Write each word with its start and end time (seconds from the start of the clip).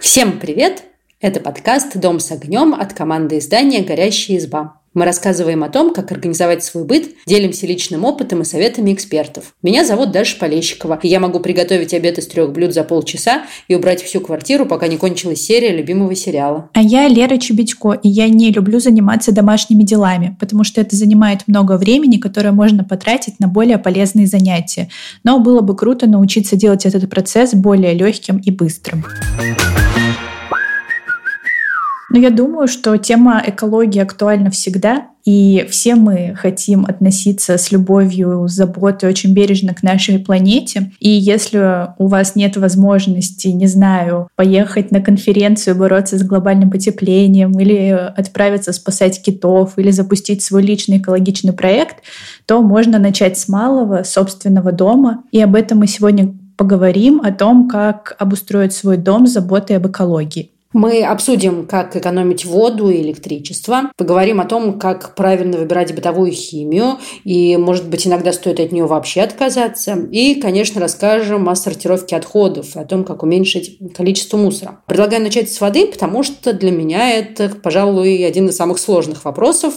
Всем 0.00 0.38
привет! 0.38 0.84
Это 1.20 1.40
подкаст 1.40 1.96
«Дом 1.98 2.20
с 2.20 2.30
огнем» 2.30 2.72
от 2.72 2.92
команды 2.92 3.38
издания 3.38 3.82
«Горящая 3.82 4.38
изба». 4.38 4.80
Мы 4.94 5.04
рассказываем 5.04 5.64
о 5.64 5.68
том, 5.68 5.92
как 5.92 6.12
организовать 6.12 6.62
свой 6.62 6.84
быт, 6.84 7.08
делимся 7.26 7.66
личным 7.66 8.04
опытом 8.04 8.42
и 8.42 8.44
советами 8.44 8.94
экспертов. 8.94 9.54
Меня 9.60 9.84
зовут 9.84 10.12
Даша 10.12 10.38
Полещикова, 10.38 11.00
и 11.02 11.08
я 11.08 11.18
могу 11.18 11.40
приготовить 11.40 11.92
обед 11.92 12.18
из 12.18 12.28
трех 12.28 12.52
блюд 12.52 12.72
за 12.72 12.84
полчаса 12.84 13.42
и 13.66 13.74
убрать 13.74 14.00
всю 14.02 14.20
квартиру, 14.20 14.66
пока 14.66 14.86
не 14.86 14.96
кончилась 14.96 15.40
серия 15.40 15.76
любимого 15.76 16.14
сериала. 16.14 16.70
А 16.74 16.80
я 16.80 17.08
Лера 17.08 17.38
Чебедько, 17.38 17.90
и 17.90 18.08
я 18.08 18.28
не 18.28 18.52
люблю 18.52 18.78
заниматься 18.78 19.32
домашними 19.32 19.82
делами, 19.82 20.36
потому 20.38 20.62
что 20.62 20.80
это 20.80 20.94
занимает 20.94 21.40
много 21.48 21.76
времени, 21.76 22.18
которое 22.18 22.52
можно 22.52 22.84
потратить 22.84 23.40
на 23.40 23.48
более 23.48 23.78
полезные 23.78 24.28
занятия. 24.28 24.88
Но 25.24 25.40
было 25.40 25.60
бы 25.60 25.74
круто 25.74 26.06
научиться 26.06 26.54
делать 26.54 26.86
этот 26.86 27.10
процесс 27.10 27.52
более 27.54 27.94
легким 27.94 28.38
и 28.38 28.52
быстрым. 28.52 29.04
Но 32.14 32.20
я 32.20 32.30
думаю, 32.30 32.68
что 32.68 32.96
тема 32.96 33.42
экологии 33.44 34.00
актуальна 34.00 34.48
всегда, 34.48 35.08
и 35.24 35.66
все 35.68 35.96
мы 35.96 36.36
хотим 36.36 36.86
относиться 36.86 37.58
с 37.58 37.72
любовью, 37.72 38.46
с 38.46 38.52
заботой 38.52 39.08
очень 39.08 39.34
бережно 39.34 39.74
к 39.74 39.82
нашей 39.82 40.20
планете. 40.20 40.92
И 41.00 41.08
если 41.08 41.88
у 41.98 42.06
вас 42.06 42.36
нет 42.36 42.56
возможности, 42.56 43.48
не 43.48 43.66
знаю, 43.66 44.28
поехать 44.36 44.92
на 44.92 45.00
конференцию, 45.00 45.74
бороться 45.74 46.16
с 46.16 46.22
глобальным 46.22 46.70
потеплением, 46.70 47.58
или 47.58 47.88
отправиться 48.16 48.72
спасать 48.72 49.20
китов, 49.20 49.72
или 49.76 49.90
запустить 49.90 50.40
свой 50.40 50.62
личный 50.62 50.98
экологичный 50.98 51.52
проект, 51.52 51.96
то 52.46 52.62
можно 52.62 53.00
начать 53.00 53.36
с 53.36 53.48
малого, 53.48 54.04
собственного 54.04 54.70
дома. 54.70 55.24
И 55.32 55.40
об 55.40 55.56
этом 55.56 55.78
мы 55.78 55.88
сегодня 55.88 56.32
поговорим, 56.56 57.20
о 57.24 57.32
том, 57.32 57.68
как 57.68 58.14
обустроить 58.20 58.72
свой 58.72 58.98
дом 58.98 59.26
с 59.26 59.32
заботой 59.32 59.78
об 59.78 59.88
экологии. 59.88 60.53
Мы 60.74 61.04
обсудим, 61.04 61.66
как 61.66 61.94
экономить 61.94 62.44
воду 62.44 62.90
и 62.90 63.00
электричество, 63.00 63.92
поговорим 63.96 64.40
о 64.40 64.44
том, 64.44 64.80
как 64.80 65.14
правильно 65.14 65.56
выбирать 65.56 65.94
бытовую 65.94 66.32
химию, 66.32 66.98
и, 67.22 67.56
может 67.56 67.88
быть, 67.88 68.08
иногда 68.08 68.32
стоит 68.32 68.58
от 68.58 68.72
нее 68.72 68.84
вообще 68.84 69.20
отказаться. 69.20 69.92
И, 70.10 70.34
конечно, 70.40 70.80
расскажем 70.80 71.48
о 71.48 71.54
сортировке 71.54 72.16
отходов, 72.16 72.76
о 72.76 72.84
том, 72.84 73.04
как 73.04 73.22
уменьшить 73.22 73.78
количество 73.96 74.36
мусора. 74.36 74.80
Предлагаю 74.88 75.22
начать 75.22 75.48
с 75.52 75.60
воды, 75.60 75.86
потому 75.86 76.24
что 76.24 76.52
для 76.52 76.72
меня 76.72 77.08
это, 77.08 77.50
пожалуй, 77.50 78.26
один 78.26 78.48
из 78.48 78.56
самых 78.56 78.80
сложных 78.80 79.24
вопросов. 79.24 79.74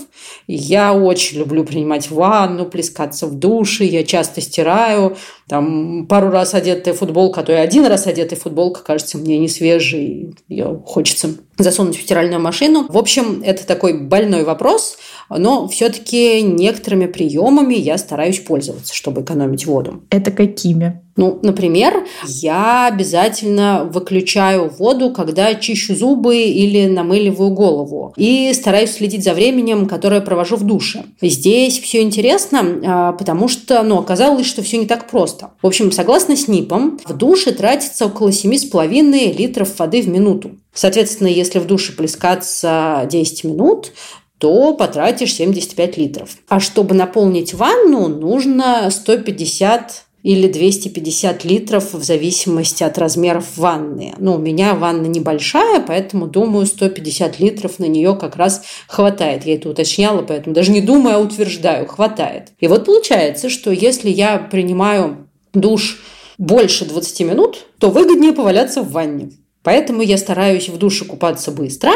Я 0.48 0.96
очень 0.96 1.38
люблю 1.38 1.64
принимать 1.64 2.10
ванну, 2.10 2.66
плескаться 2.66 3.28
в 3.28 3.36
душе, 3.36 3.86
я 3.86 4.04
часто 4.04 4.42
стираю, 4.42 5.16
там 5.48 6.08
пару 6.08 6.30
раз 6.30 6.56
одетая 6.56 6.94
футболка, 6.94 7.42
а 7.42 7.44
то 7.44 7.54
и 7.54 7.56
один 7.56 7.86
раз 7.86 8.08
одетая 8.08 8.40
футболка 8.40 8.84
кажется 8.84 9.20
мне 9.20 9.38
не 9.38 9.48
свежей, 9.48 10.36
ее 10.50 10.82
хочется 10.88 11.36
засунуть 11.58 11.98
в 11.98 12.02
стиральную 12.02 12.40
машину. 12.42 12.86
В 12.88 12.98
общем, 12.98 13.42
это 13.44 13.68
такой 13.68 13.94
больной 13.94 14.44
вопрос, 14.44 14.98
но 15.30 15.68
все-таки 15.68 16.42
некоторыми 16.42 17.06
приемами 17.08 17.76
я 17.76 17.98
стараюсь 17.98 18.40
пользоваться, 18.40 18.94
чтобы 18.94 19.22
экономить 19.22 19.66
воду. 19.66 20.04
Это 20.10 20.32
какими? 20.32 21.02
Ну, 21.18 21.40
например, 21.42 22.06
я 22.28 22.88
обязательно 22.88 23.90
выключаю 23.92 24.70
воду, 24.70 25.12
когда 25.12 25.56
чищу 25.56 25.96
зубы 25.96 26.38
или 26.38 26.86
намыливаю 26.86 27.50
голову. 27.50 28.14
И 28.16 28.54
стараюсь 28.54 28.92
следить 28.92 29.24
за 29.24 29.34
временем, 29.34 29.88
которое 29.88 30.22
провожу 30.22 30.58
в 30.58 30.64
душе. 30.64 31.06
Здесь 31.20 31.80
все 31.80 32.04
интересно, 32.04 32.82
а, 32.86 33.14
потому 33.14 33.48
что 33.48 33.82
ну, 33.82 33.98
оказалось, 33.98 34.46
что 34.46 34.62
все 34.62 34.78
не 34.78 34.86
так 34.86 35.10
просто. 35.10 35.50
В 35.62 35.66
общем, 35.66 35.92
согласно 35.92 36.36
СНИПам, 36.36 37.00
в 37.04 37.14
душе 37.18 37.52
тратится 37.52 38.06
около 38.06 38.30
7,5 38.30 39.36
литров 39.36 39.80
воды 39.80 40.04
в 40.04 40.08
минуту. 40.08 40.52
Соответственно, 40.72 41.30
если 41.30 41.58
в 41.58 41.66
душе 41.66 41.94
плескаться 41.94 43.08
10 43.10 43.44
минут, 43.46 43.92
то 44.38 44.74
потратишь 44.74 45.34
75 45.34 45.98
литров. 45.98 46.38
А 46.48 46.60
чтобы 46.60 46.96
наполнить 46.96 47.54
ванну, 47.54 48.08
нужно 48.08 48.90
150 48.90 50.04
или 50.24 50.48
250 50.48 51.46
литров 51.46 51.94
в 51.94 52.04
зависимости 52.04 52.84
от 52.84 52.98
размеров 52.98 53.58
ванны. 53.58 54.14
Ну, 54.18 54.36
у 54.36 54.38
меня 54.38 54.74
ванна 54.74 55.06
небольшая, 55.06 55.80
поэтому, 55.80 56.28
думаю, 56.28 56.66
150 56.66 57.40
литров 57.40 57.80
на 57.80 57.86
нее 57.86 58.16
как 58.16 58.36
раз 58.36 58.64
хватает. 58.88 59.46
Я 59.46 59.56
это 59.56 59.70
уточняла, 59.70 60.24
поэтому 60.24 60.54
даже 60.54 60.72
не 60.72 60.82
думаю, 60.82 61.16
а 61.16 61.20
утверждаю, 61.20 61.88
хватает. 61.88 62.50
И 62.60 62.68
вот 62.68 62.86
получается, 62.86 63.50
что 63.50 63.72
если 63.72 64.10
я 64.10 64.38
принимаю 64.38 65.30
душ 65.54 66.02
больше 66.38 66.86
20 66.86 67.22
минут, 67.22 67.66
то 67.80 67.90
выгоднее 67.90 68.34
поваляться 68.34 68.82
в 68.82 68.92
ванне. 68.92 69.32
Поэтому 69.64 70.02
я 70.02 70.18
стараюсь 70.18 70.70
в 70.70 70.78
душе 70.78 71.06
купаться 71.06 71.52
быстро, 71.52 71.92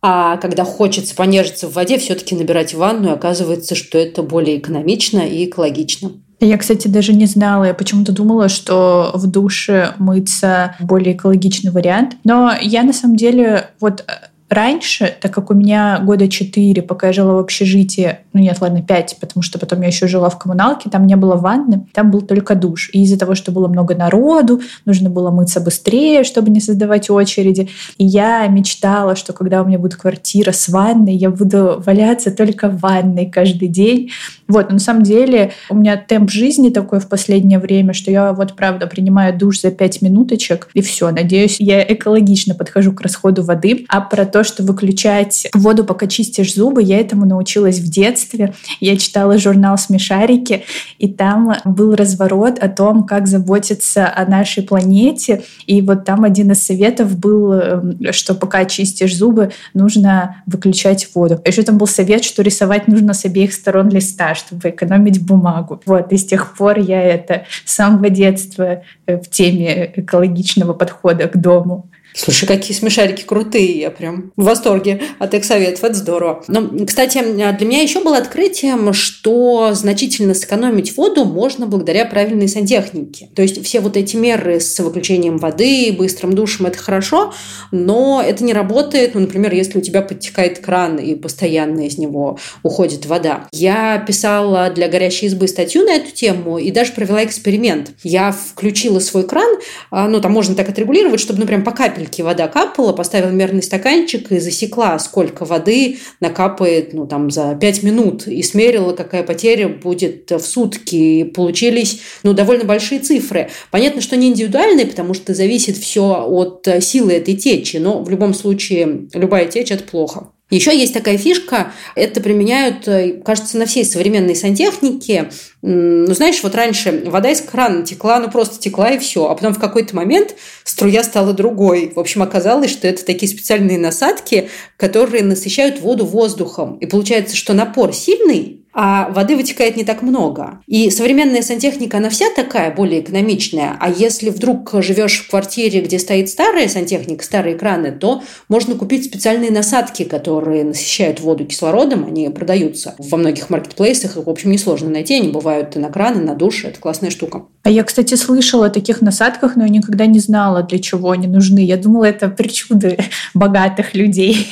а 0.00 0.36
когда 0.36 0.64
хочется 0.64 1.14
понежиться 1.14 1.68
в 1.68 1.74
воде, 1.74 1.98
все-таки 1.98 2.34
набирать 2.34 2.74
ванну, 2.74 3.12
оказывается, 3.12 3.74
что 3.74 3.98
это 3.98 4.22
более 4.22 4.58
экономично 4.58 5.20
и 5.20 5.44
экологично. 5.46 6.12
Я, 6.40 6.56
кстати, 6.56 6.86
даже 6.86 7.12
не 7.12 7.26
знала. 7.26 7.64
Я 7.64 7.74
почему-то 7.74 8.12
думала, 8.12 8.48
что 8.48 9.10
в 9.14 9.26
душе 9.26 9.94
мыться 9.98 10.76
более 10.78 11.16
экологичный 11.16 11.72
вариант. 11.72 12.16
Но 12.22 12.52
я 12.60 12.84
на 12.84 12.92
самом 12.92 13.16
деле 13.16 13.70
вот 13.80 14.04
раньше, 14.48 15.14
так 15.20 15.32
как 15.32 15.50
у 15.50 15.54
меня 15.54 16.00
года 16.02 16.28
четыре, 16.28 16.82
пока 16.82 17.08
я 17.08 17.12
жила 17.12 17.34
в 17.34 17.38
общежитии, 17.38 18.18
ну 18.32 18.40
нет, 18.40 18.58
ладно, 18.60 18.82
пять, 18.82 19.16
потому 19.20 19.42
что 19.42 19.58
потом 19.58 19.82
я 19.82 19.88
еще 19.88 20.06
жила 20.06 20.30
в 20.30 20.38
коммуналке, 20.38 20.90
там 20.90 21.06
не 21.06 21.16
было 21.16 21.36
ванны, 21.36 21.86
там 21.92 22.10
был 22.10 22.22
только 22.22 22.54
душ. 22.54 22.90
И 22.92 23.02
из-за 23.02 23.18
того, 23.18 23.34
что 23.34 23.52
было 23.52 23.68
много 23.68 23.94
народу, 23.94 24.60
нужно 24.84 25.10
было 25.10 25.30
мыться 25.30 25.60
быстрее, 25.60 26.24
чтобы 26.24 26.50
не 26.50 26.60
создавать 26.60 27.10
очереди. 27.10 27.68
И 27.98 28.04
я 28.04 28.46
мечтала, 28.46 29.16
что 29.16 29.32
когда 29.32 29.62
у 29.62 29.66
меня 29.66 29.78
будет 29.78 29.96
квартира 29.96 30.52
с 30.52 30.68
ванной, 30.68 31.14
я 31.14 31.30
буду 31.30 31.82
валяться 31.84 32.30
только 32.30 32.68
в 32.68 32.80
ванной 32.80 33.26
каждый 33.26 33.68
день. 33.68 34.10
Вот, 34.46 34.68
но 34.68 34.74
на 34.74 34.80
самом 34.80 35.02
деле 35.02 35.52
у 35.68 35.74
меня 35.74 35.96
темп 35.96 36.30
жизни 36.30 36.70
такой 36.70 37.00
в 37.00 37.08
последнее 37.08 37.58
время, 37.58 37.92
что 37.92 38.10
я 38.10 38.32
вот 38.32 38.56
правда 38.56 38.86
принимаю 38.86 39.36
душ 39.36 39.60
за 39.60 39.70
пять 39.70 40.00
минуточек, 40.00 40.68
и 40.74 40.80
все. 40.80 41.10
Надеюсь, 41.10 41.56
я 41.58 41.82
экологично 41.82 42.54
подхожу 42.54 42.92
к 42.92 43.00
расходу 43.02 43.42
воды. 43.42 43.84
А 43.88 44.00
про 44.00 44.24
то, 44.24 44.37
что 44.44 44.62
выключать 44.62 45.48
воду, 45.54 45.84
пока 45.84 46.06
чистишь 46.06 46.54
зубы, 46.54 46.82
я 46.82 46.98
этому 47.00 47.26
научилась 47.26 47.78
в 47.78 47.90
детстве 47.90 48.54
я 48.80 48.96
читала 48.96 49.38
журнал 49.38 49.78
«Смешарики», 49.78 50.64
и 50.98 51.08
там 51.08 51.54
был 51.64 51.94
разворот 51.94 52.58
о 52.58 52.68
том, 52.68 53.04
как 53.04 53.26
заботиться 53.26 54.12
о 54.12 54.26
нашей 54.26 54.62
планете. 54.62 55.42
И 55.66 55.82
вот 55.82 56.04
там 56.04 56.24
один 56.24 56.52
из 56.52 56.64
советов 56.64 57.18
был, 57.18 57.52
эм, 57.52 58.12
что 58.12 58.34
пока 58.34 58.64
чистишь 58.64 59.16
зубы, 59.16 59.50
нужно 59.74 60.42
выключать 60.46 61.08
воду. 61.14 61.40
Еще 61.44 61.62
там 61.62 61.78
был 61.78 61.86
совет, 61.86 62.24
что 62.24 62.42
рисовать 62.42 62.88
нужно 62.88 63.14
с 63.14 63.24
обеих 63.24 63.52
сторон 63.52 63.88
листа, 63.88 64.34
чтобы 64.34 64.70
экономить 64.70 65.24
бумагу. 65.24 65.80
Вот, 65.86 66.12
и 66.12 66.16
с 66.16 66.24
тех 66.24 66.56
пор 66.56 66.78
я 66.78 67.02
это 67.02 67.44
с 67.64 67.74
самого 67.74 68.10
детства 68.10 68.82
э, 69.06 69.18
в 69.18 69.28
теме 69.28 69.92
экологичного 69.96 70.72
подхода 70.72 71.28
к 71.28 71.36
дому. 71.36 71.88
Слушай, 72.18 72.46
какие 72.46 72.76
смешарики 72.76 73.22
крутые, 73.22 73.78
я 73.78 73.90
прям 73.92 74.32
в 74.36 74.42
восторге 74.42 75.00
от 75.20 75.34
их 75.34 75.44
советов, 75.44 75.84
это 75.84 75.94
здорово. 75.94 76.42
Но, 76.48 76.84
кстати, 76.84 77.22
для 77.22 77.66
меня 77.66 77.80
еще 77.80 78.02
было 78.02 78.16
открытием, 78.16 78.92
что 78.92 79.70
значительно 79.72 80.34
сэкономить 80.34 80.96
воду 80.96 81.24
можно 81.24 81.68
благодаря 81.68 82.04
правильной 82.06 82.48
сантехнике. 82.48 83.28
То 83.36 83.42
есть 83.42 83.64
все 83.64 83.78
вот 83.78 83.96
эти 83.96 84.16
меры 84.16 84.58
с 84.58 84.80
выключением 84.80 85.38
воды, 85.38 85.94
быстрым 85.96 86.32
душем– 86.32 86.66
это 86.66 86.78
хорошо, 86.78 87.32
но 87.70 88.20
это 88.26 88.42
не 88.42 88.52
работает, 88.52 89.14
ну, 89.14 89.20
например, 89.20 89.54
если 89.54 89.78
у 89.78 89.80
тебя 89.80 90.02
подтекает 90.02 90.58
кран 90.58 90.96
и 90.96 91.14
постоянно 91.14 91.86
из 91.86 91.98
него 91.98 92.40
уходит 92.64 93.06
вода. 93.06 93.46
Я 93.52 93.96
писала 93.98 94.70
для 94.70 94.88
«Горящей 94.88 95.28
избы» 95.28 95.46
статью 95.46 95.84
на 95.84 95.92
эту 95.92 96.10
тему 96.10 96.58
и 96.58 96.72
даже 96.72 96.92
провела 96.92 97.22
эксперимент. 97.22 97.92
Я 98.02 98.32
включила 98.32 98.98
свой 98.98 99.22
кран, 99.22 99.58
а, 99.92 100.08
ну, 100.08 100.20
там 100.20 100.32
можно 100.32 100.56
так 100.56 100.68
отрегулировать, 100.68 101.20
чтобы, 101.20 101.38
ну, 101.38 101.46
прям 101.46 101.62
по 101.62 101.70
капельке 101.70 102.07
капельки 102.08 102.22
вода 102.22 102.48
капала, 102.48 102.92
поставила 102.92 103.30
мерный 103.30 103.62
стаканчик 103.62 104.32
и 104.32 104.38
засекла, 104.38 104.98
сколько 104.98 105.44
воды 105.44 105.98
накапает 106.20 106.92
ну, 106.92 107.06
там, 107.06 107.30
за 107.30 107.56
5 107.60 107.82
минут. 107.82 108.26
И 108.26 108.42
смерила, 108.42 108.92
какая 108.92 109.22
потеря 109.22 109.68
будет 109.68 110.30
в 110.30 110.40
сутки. 110.40 110.96
И 110.96 111.24
получились 111.24 112.00
ну, 112.22 112.32
довольно 112.32 112.64
большие 112.64 113.00
цифры. 113.00 113.50
Понятно, 113.70 114.00
что 114.00 114.16
не 114.16 114.28
индивидуальные, 114.28 114.86
потому 114.86 115.14
что 115.14 115.34
зависит 115.34 115.76
все 115.76 116.24
от 116.26 116.66
силы 116.80 117.12
этой 117.12 117.34
течи. 117.34 117.76
Но 117.76 118.02
в 118.02 118.10
любом 118.10 118.34
случае 118.34 119.08
любая 119.14 119.46
течь– 119.46 119.70
это 119.72 119.84
плохо. 119.84 120.28
Еще 120.50 120.76
есть 120.76 120.94
такая 120.94 121.18
фишка, 121.18 121.72
это 121.94 122.22
применяют, 122.22 122.88
э, 122.88 123.20
кажется, 123.22 123.58
на 123.58 123.66
всей 123.66 123.84
современной 123.84 124.34
сантехнике. 124.34 125.30
Ну, 125.60 126.14
знаешь, 126.14 126.42
вот 126.42 126.54
раньше 126.54 127.02
вода 127.04 127.30
из 127.30 127.42
крана 127.42 127.84
текла, 127.84 128.18
ну 128.18 128.30
просто 128.30 128.58
текла 128.58 128.90
и 128.92 128.98
все, 128.98 129.28
а 129.28 129.34
потом 129.34 129.52
в 129.52 129.58
какой-то 129.58 129.94
момент 129.94 130.36
струя 130.64 131.04
стала 131.04 131.34
другой. 131.34 131.92
В 131.94 132.00
общем, 132.00 132.22
оказалось, 132.22 132.70
что 132.70 132.88
это 132.88 133.04
такие 133.04 133.30
специальные 133.30 133.78
насадки, 133.78 134.48
которые 134.78 135.22
насыщают 135.22 135.80
воду 135.80 136.06
воздухом. 136.06 136.78
И 136.78 136.86
получается, 136.86 137.36
что 137.36 137.52
напор 137.52 137.92
сильный, 137.92 138.57
а 138.72 139.10
воды 139.10 139.36
вытекает 139.36 139.76
не 139.76 139.84
так 139.84 140.02
много. 140.02 140.60
И 140.66 140.90
современная 140.90 141.42
сантехника, 141.42 141.98
она 141.98 142.10
вся 142.10 142.26
такая, 142.34 142.74
более 142.74 143.00
экономичная. 143.00 143.76
А 143.80 143.90
если 143.90 144.30
вдруг 144.30 144.70
живешь 144.82 145.20
в 145.20 145.30
квартире, 145.30 145.80
где 145.80 145.98
стоит 145.98 146.28
старая 146.28 146.68
сантехника, 146.68 147.24
старые 147.24 147.56
краны, 147.56 147.92
то 147.92 148.22
можно 148.48 148.74
купить 148.74 149.04
специальные 149.04 149.50
насадки, 149.50 150.04
которые 150.04 150.64
насыщают 150.64 151.20
воду 151.20 151.44
кислородом. 151.44 152.06
Они 152.06 152.28
продаются 152.28 152.94
во 152.98 153.16
многих 153.16 153.50
маркетплейсах. 153.50 154.16
Их, 154.16 154.26
в 154.26 154.30
общем, 154.30 154.50
несложно 154.50 154.90
найти. 154.90 155.16
Они 155.16 155.28
бывают 155.28 155.76
и 155.76 155.78
на 155.78 155.88
краны, 155.88 156.22
на 156.22 156.34
душ. 156.34 156.64
Это 156.64 156.78
классная 156.78 157.10
штука. 157.10 157.46
А 157.64 157.70
я, 157.70 157.82
кстати, 157.84 158.14
слышала 158.14 158.66
о 158.66 158.70
таких 158.70 159.00
насадках, 159.00 159.56
но 159.56 159.64
я 159.64 159.70
никогда 159.70 160.06
не 160.06 160.18
знала, 160.18 160.62
для 160.62 160.78
чего 160.78 161.10
они 161.10 161.26
нужны. 161.26 161.60
Я 161.60 161.76
думала, 161.76 162.04
это 162.04 162.28
причуды 162.28 162.98
богатых 163.34 163.94
людей. 163.94 164.46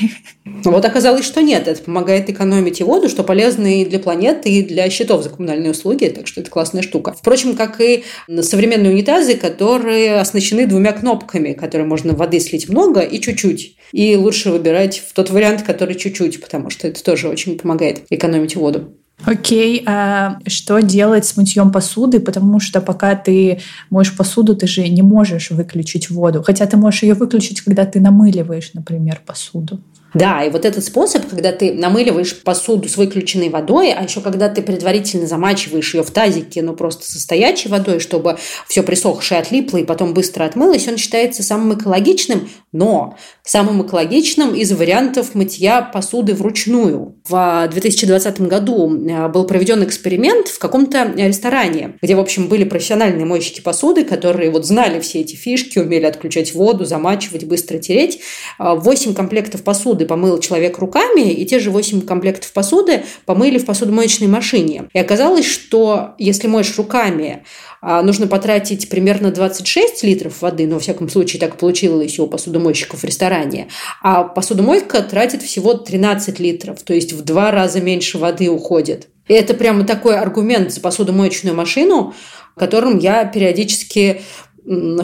Вот 0.65 0.85
оказалось, 0.85 1.25
что 1.25 1.43
нет. 1.43 1.69
Это 1.69 1.83
помогает 1.83 2.29
экономить 2.31 2.81
и 2.81 2.85
воду, 2.85 3.09
что 3.09 3.23
полезно 3.23 3.67
и 3.67 3.85
для 3.85 3.99
планеты, 4.06 4.49
и 4.49 4.62
для 4.62 4.88
счетов 4.88 5.25
за 5.25 5.31
коммунальные 5.31 5.73
услуги. 5.73 6.05
Так 6.06 6.29
что 6.29 6.41
это 6.41 6.49
классная 6.49 6.82
штука. 6.82 7.12
Впрочем, 7.12 7.56
как 7.56 7.81
и 7.81 8.05
современные 8.41 8.93
унитазы, 8.93 9.35
которые 9.35 10.20
оснащены 10.20 10.67
двумя 10.69 10.93
кнопками, 10.93 11.55
которые 11.55 11.88
можно 11.88 12.12
воды 12.12 12.38
слить 12.38 12.69
много 12.69 13.00
и 13.00 13.20
чуть-чуть. 13.20 13.76
И 13.91 14.14
лучше 14.14 14.53
выбирать 14.53 15.03
в 15.05 15.12
тот 15.12 15.31
вариант, 15.31 15.62
который 15.62 15.97
чуть-чуть, 15.97 16.41
потому 16.41 16.70
что 16.70 16.87
это 16.87 17.03
тоже 17.03 17.29
очень 17.29 17.58
помогает 17.58 18.03
экономить 18.11 18.55
воду. 18.55 18.94
Окей, 19.25 19.82
а 19.87 20.38
что 20.47 20.79
делать 20.81 21.25
с 21.25 21.37
мытьем 21.37 21.73
посуды? 21.73 22.20
Потому 22.20 22.61
что 22.61 22.81
пока 22.81 23.17
ты 23.17 23.61
моешь 23.91 24.17
посуду, 24.17 24.55
ты 24.55 24.69
же 24.69 24.87
не 24.88 25.03
можешь 25.03 25.50
выключить 25.50 26.11
воду. 26.11 26.44
Хотя 26.44 26.67
ты 26.67 26.76
можешь 26.76 27.03
ее 27.03 27.14
выключить, 27.14 27.61
когда 27.62 27.87
ты 27.87 27.99
намыливаешь, 27.99 28.70
например, 28.75 29.20
посуду. 29.26 29.81
Да, 30.17 30.43
и 30.43 30.49
вот 30.49 30.65
этот 30.65 30.83
способ, 30.83 31.29
когда 31.29 31.53
ты 31.53 31.75
намыливаешь 31.75 32.41
посуду 32.43 32.89
с 32.89 32.97
выключенной 32.97 33.51
водой, 33.51 33.93
а 33.93 34.03
еще 34.03 34.23
когда 34.23 34.49
ты 34.49 34.63
предварительно 34.63 35.27
замачиваешь 35.27 35.95
ее 35.95 36.03
в 36.03 36.11
тазике, 36.11 36.63
ну 36.63 36.73
просто 36.73 37.05
со 37.05 37.21
стоячей 37.21 37.69
водой, 37.69 38.01
чтобы 38.01 38.39
все 38.67 38.83
присохшее 38.83 39.43
отлипло 39.43 39.77
и 39.77 39.85
потом 39.85 40.15
быстро 40.15 40.45
отмылось, 40.45 40.89
он 40.89 40.97
считается 40.97 41.43
самым 41.43 41.79
экологичным, 41.79 42.49
но 42.73 43.19
самым 43.43 43.87
экологичным 43.87 44.55
из 44.55 44.73
вариантов 44.73 45.35
мытья 45.35 45.83
посуды 45.83 46.33
вручную. 46.33 47.17
В 47.29 47.69
2020 47.71 48.41
году 48.43 48.91
э, 48.97 49.29
был 49.29 49.45
проведен 49.45 49.85
эксперимент 49.85 50.49
в 50.49 50.59
каком-то 50.59 51.13
ресторане, 51.15 51.99
где, 52.01 52.17
в 52.17 52.21
общем, 52.21 52.49
были 52.49 52.65
профессиональные 52.65 53.27
мойщики 53.27 53.61
посуды, 53.61 54.05
которые 54.05 54.51
вот 54.51 54.65
знали 54.65 54.99
все 55.01 55.21
эти 55.21 55.37
фишки, 55.37 55.79
умели 55.79 56.07
отключать 56.07 56.55
воду, 56.55 56.87
замачивать, 56.87 57.45
быстро 57.45 57.77
тереть. 57.77 58.21
Восемь 58.59 59.13
комплектов 59.13 59.63
посуды 59.63 60.06
помыл 60.06 60.38
человек 60.38 60.79
руками, 60.79 61.32
и 61.32 61.44
те 61.44 61.58
же 61.58 61.70
8 61.70 62.03
комплектов 62.03 62.53
посуды 62.53 63.05
помыли 63.25 63.58
в 63.58 63.67
посудомоечной 63.67 64.29
машине. 64.29 64.88
И 64.93 64.99
оказалось, 64.99 65.44
что 65.44 66.14
если 66.19 66.49
моешь 66.49 66.76
руками, 66.76 67.44
а, 67.81 68.03
нужно 68.03 68.26
потратить 68.26 68.88
примерно 68.88 69.31
26 69.31 70.03
литров 70.05 70.41
воды, 70.43 70.67
но, 70.67 70.75
во 70.75 70.81
всяком 70.81 71.08
случае, 71.08 71.41
так 71.41 71.56
получилось 71.56 72.19
у 72.19 72.26
посудомойщиков 72.26 73.00
в 73.00 73.05
ресторане, 73.05 73.69
а 74.03 74.25
посудомойка 74.25 75.03
тратит 75.03 75.43
всего 75.43 75.75
13 75.75 76.38
литров, 76.41 76.82
то 76.82 76.94
есть 76.94 77.12
в 77.12 77.23
два 77.23 77.50
раза 77.50 77.81
меньше 77.81 78.19
воды 78.19 78.50
уходит. 78.50 79.08
И 79.29 79.35
это 79.35 79.55
прямо 79.55 79.85
такой 79.85 80.17
аргумент 80.19 80.73
за 80.73 80.81
посудомоечную 80.81 81.55
машину, 81.55 82.14
которым 82.56 82.99
я 82.99 83.25
периодически 83.25 84.23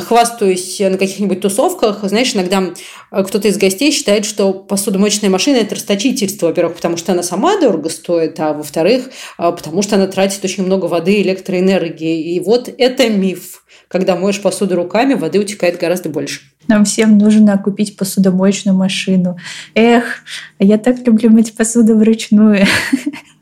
хвастаюсь 0.01 0.81
на 0.81 0.99
каких-нибудь 0.99 1.41
тусовках. 1.41 2.01
Знаешь, 2.03 2.35
иногда 2.35 2.63
э, 3.11 3.25
кто-то 3.25 3.49
из 3.49 3.57
гостей 3.59 3.93
считает, 3.93 4.25
что 4.25 4.53
посудомоечная 4.53 5.31
машина– 5.31 5.57
это 5.59 5.77
расточительство, 5.77 6.47
во-первых, 6.47 6.77
потому 6.77 6.97
что 6.97 7.13
она 7.13 7.23
сама 7.23 7.61
дорого 7.61 7.89
стоит, 7.89 8.39
а 8.41 8.53
во-вторых, 8.53 9.11
э, 9.39 9.53
потому 9.53 9.83
что 9.83 9.97
она 9.97 10.07
тратит 10.09 10.45
очень 10.45 10.65
много 10.65 10.87
воды 10.87 11.15
и 11.15 11.23
электроэнергии. 11.23 12.35
И 12.35 12.41
вот 12.41 12.69
это 12.77 13.09
миф. 13.09 13.65
Когда 13.89 14.17
моешь 14.17 14.41
посуду 14.41 14.75
руками, 14.75 15.15
воды 15.15 15.39
утекает 15.39 15.79
гораздо 15.79 16.09
больше. 16.09 16.41
Нам 16.67 16.85
всем 16.85 17.19
нужно 17.19 17.59
купить 17.59 17.97
посудомоечную 17.97 18.77
машину. 18.77 19.37
Эх, 19.75 20.25
я 20.59 20.79
так 20.79 21.07
люблю 21.07 21.31
мыть 21.31 21.55
посуду 21.55 21.97
вручную. 21.97 22.67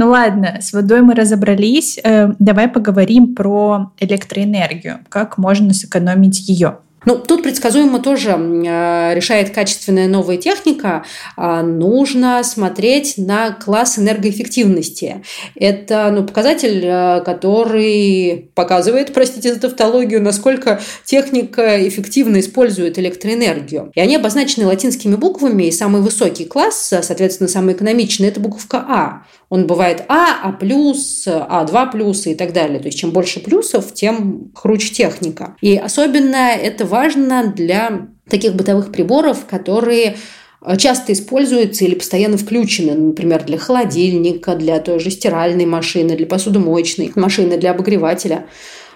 Ну 0.00 0.08
ладно, 0.08 0.60
с 0.62 0.72
водой 0.72 1.02
мы 1.02 1.14
разобрались. 1.14 1.98
Э, 2.02 2.32
давай 2.38 2.68
поговорим 2.68 3.34
про 3.34 3.92
электроэнергию. 4.00 5.00
Как 5.10 5.36
можно 5.36 5.74
сэкономить 5.74 6.48
ее? 6.48 6.78
Ну, 7.06 7.16
тут 7.16 7.42
предсказуемо 7.42 7.98
тоже 7.98 8.30
э, 8.30 9.14
решает 9.14 9.50
качественная 9.50 10.06
новая 10.06 10.36
техника. 10.36 11.04
Э, 11.36 11.62
нужно 11.62 12.42
смотреть 12.44 13.14
на 13.16 13.52
класс 13.52 13.98
энергоэффективности. 13.98 15.22
Это 15.54 16.10
ну, 16.10 16.24
показатель, 16.24 16.82
э, 16.82 17.22
который 17.22 18.50
показывает, 18.54 19.14
простите 19.14 19.54
за 19.54 19.60
тавтологию, 19.60 20.22
насколько 20.22 20.80
техника 21.04 21.86
эффективно 21.88 22.40
использует 22.40 22.98
электроэнергию. 22.98 23.92
И 23.94 24.00
они 24.00 24.16
обозначены 24.16 24.66
латинскими 24.66 25.16
буквами, 25.16 25.64
и 25.64 25.72
самый 25.72 26.02
высокий 26.02 26.44
класс, 26.44 26.92
соответственно, 27.02 27.48
самый 27.48 27.74
экономичный, 27.74 28.28
это 28.28 28.40
буковка 28.40 28.84
А. 28.86 29.22
Он 29.50 29.66
бывает 29.66 30.04
А, 30.08 30.40
А+, 30.44 30.56
А2 30.56 31.90
плюсы 31.90 32.32
и 32.32 32.34
так 32.36 32.52
далее. 32.52 32.78
То 32.78 32.86
есть, 32.86 32.98
чем 32.98 33.10
больше 33.10 33.40
плюсов, 33.40 33.92
тем 33.92 34.52
круче 34.54 34.94
техника. 34.94 35.56
И 35.60 35.76
особенно 35.76 36.52
это 36.52 36.86
важно 36.86 37.52
для 37.54 38.08
таких 38.28 38.54
бытовых 38.54 38.92
приборов, 38.92 39.46
которые 39.46 40.16
э, 40.64 40.76
часто 40.76 41.12
используются 41.12 41.84
или 41.84 41.96
постоянно 41.96 42.38
включены, 42.38 42.94
например, 42.94 43.44
для 43.44 43.58
холодильника, 43.58 44.54
для 44.54 44.78
той 44.78 45.00
же 45.00 45.10
стиральной 45.10 45.66
машины, 45.66 46.16
для 46.16 46.26
посудомоечной 46.26 47.10
машины, 47.16 47.58
для 47.58 47.72
обогревателя, 47.72 48.46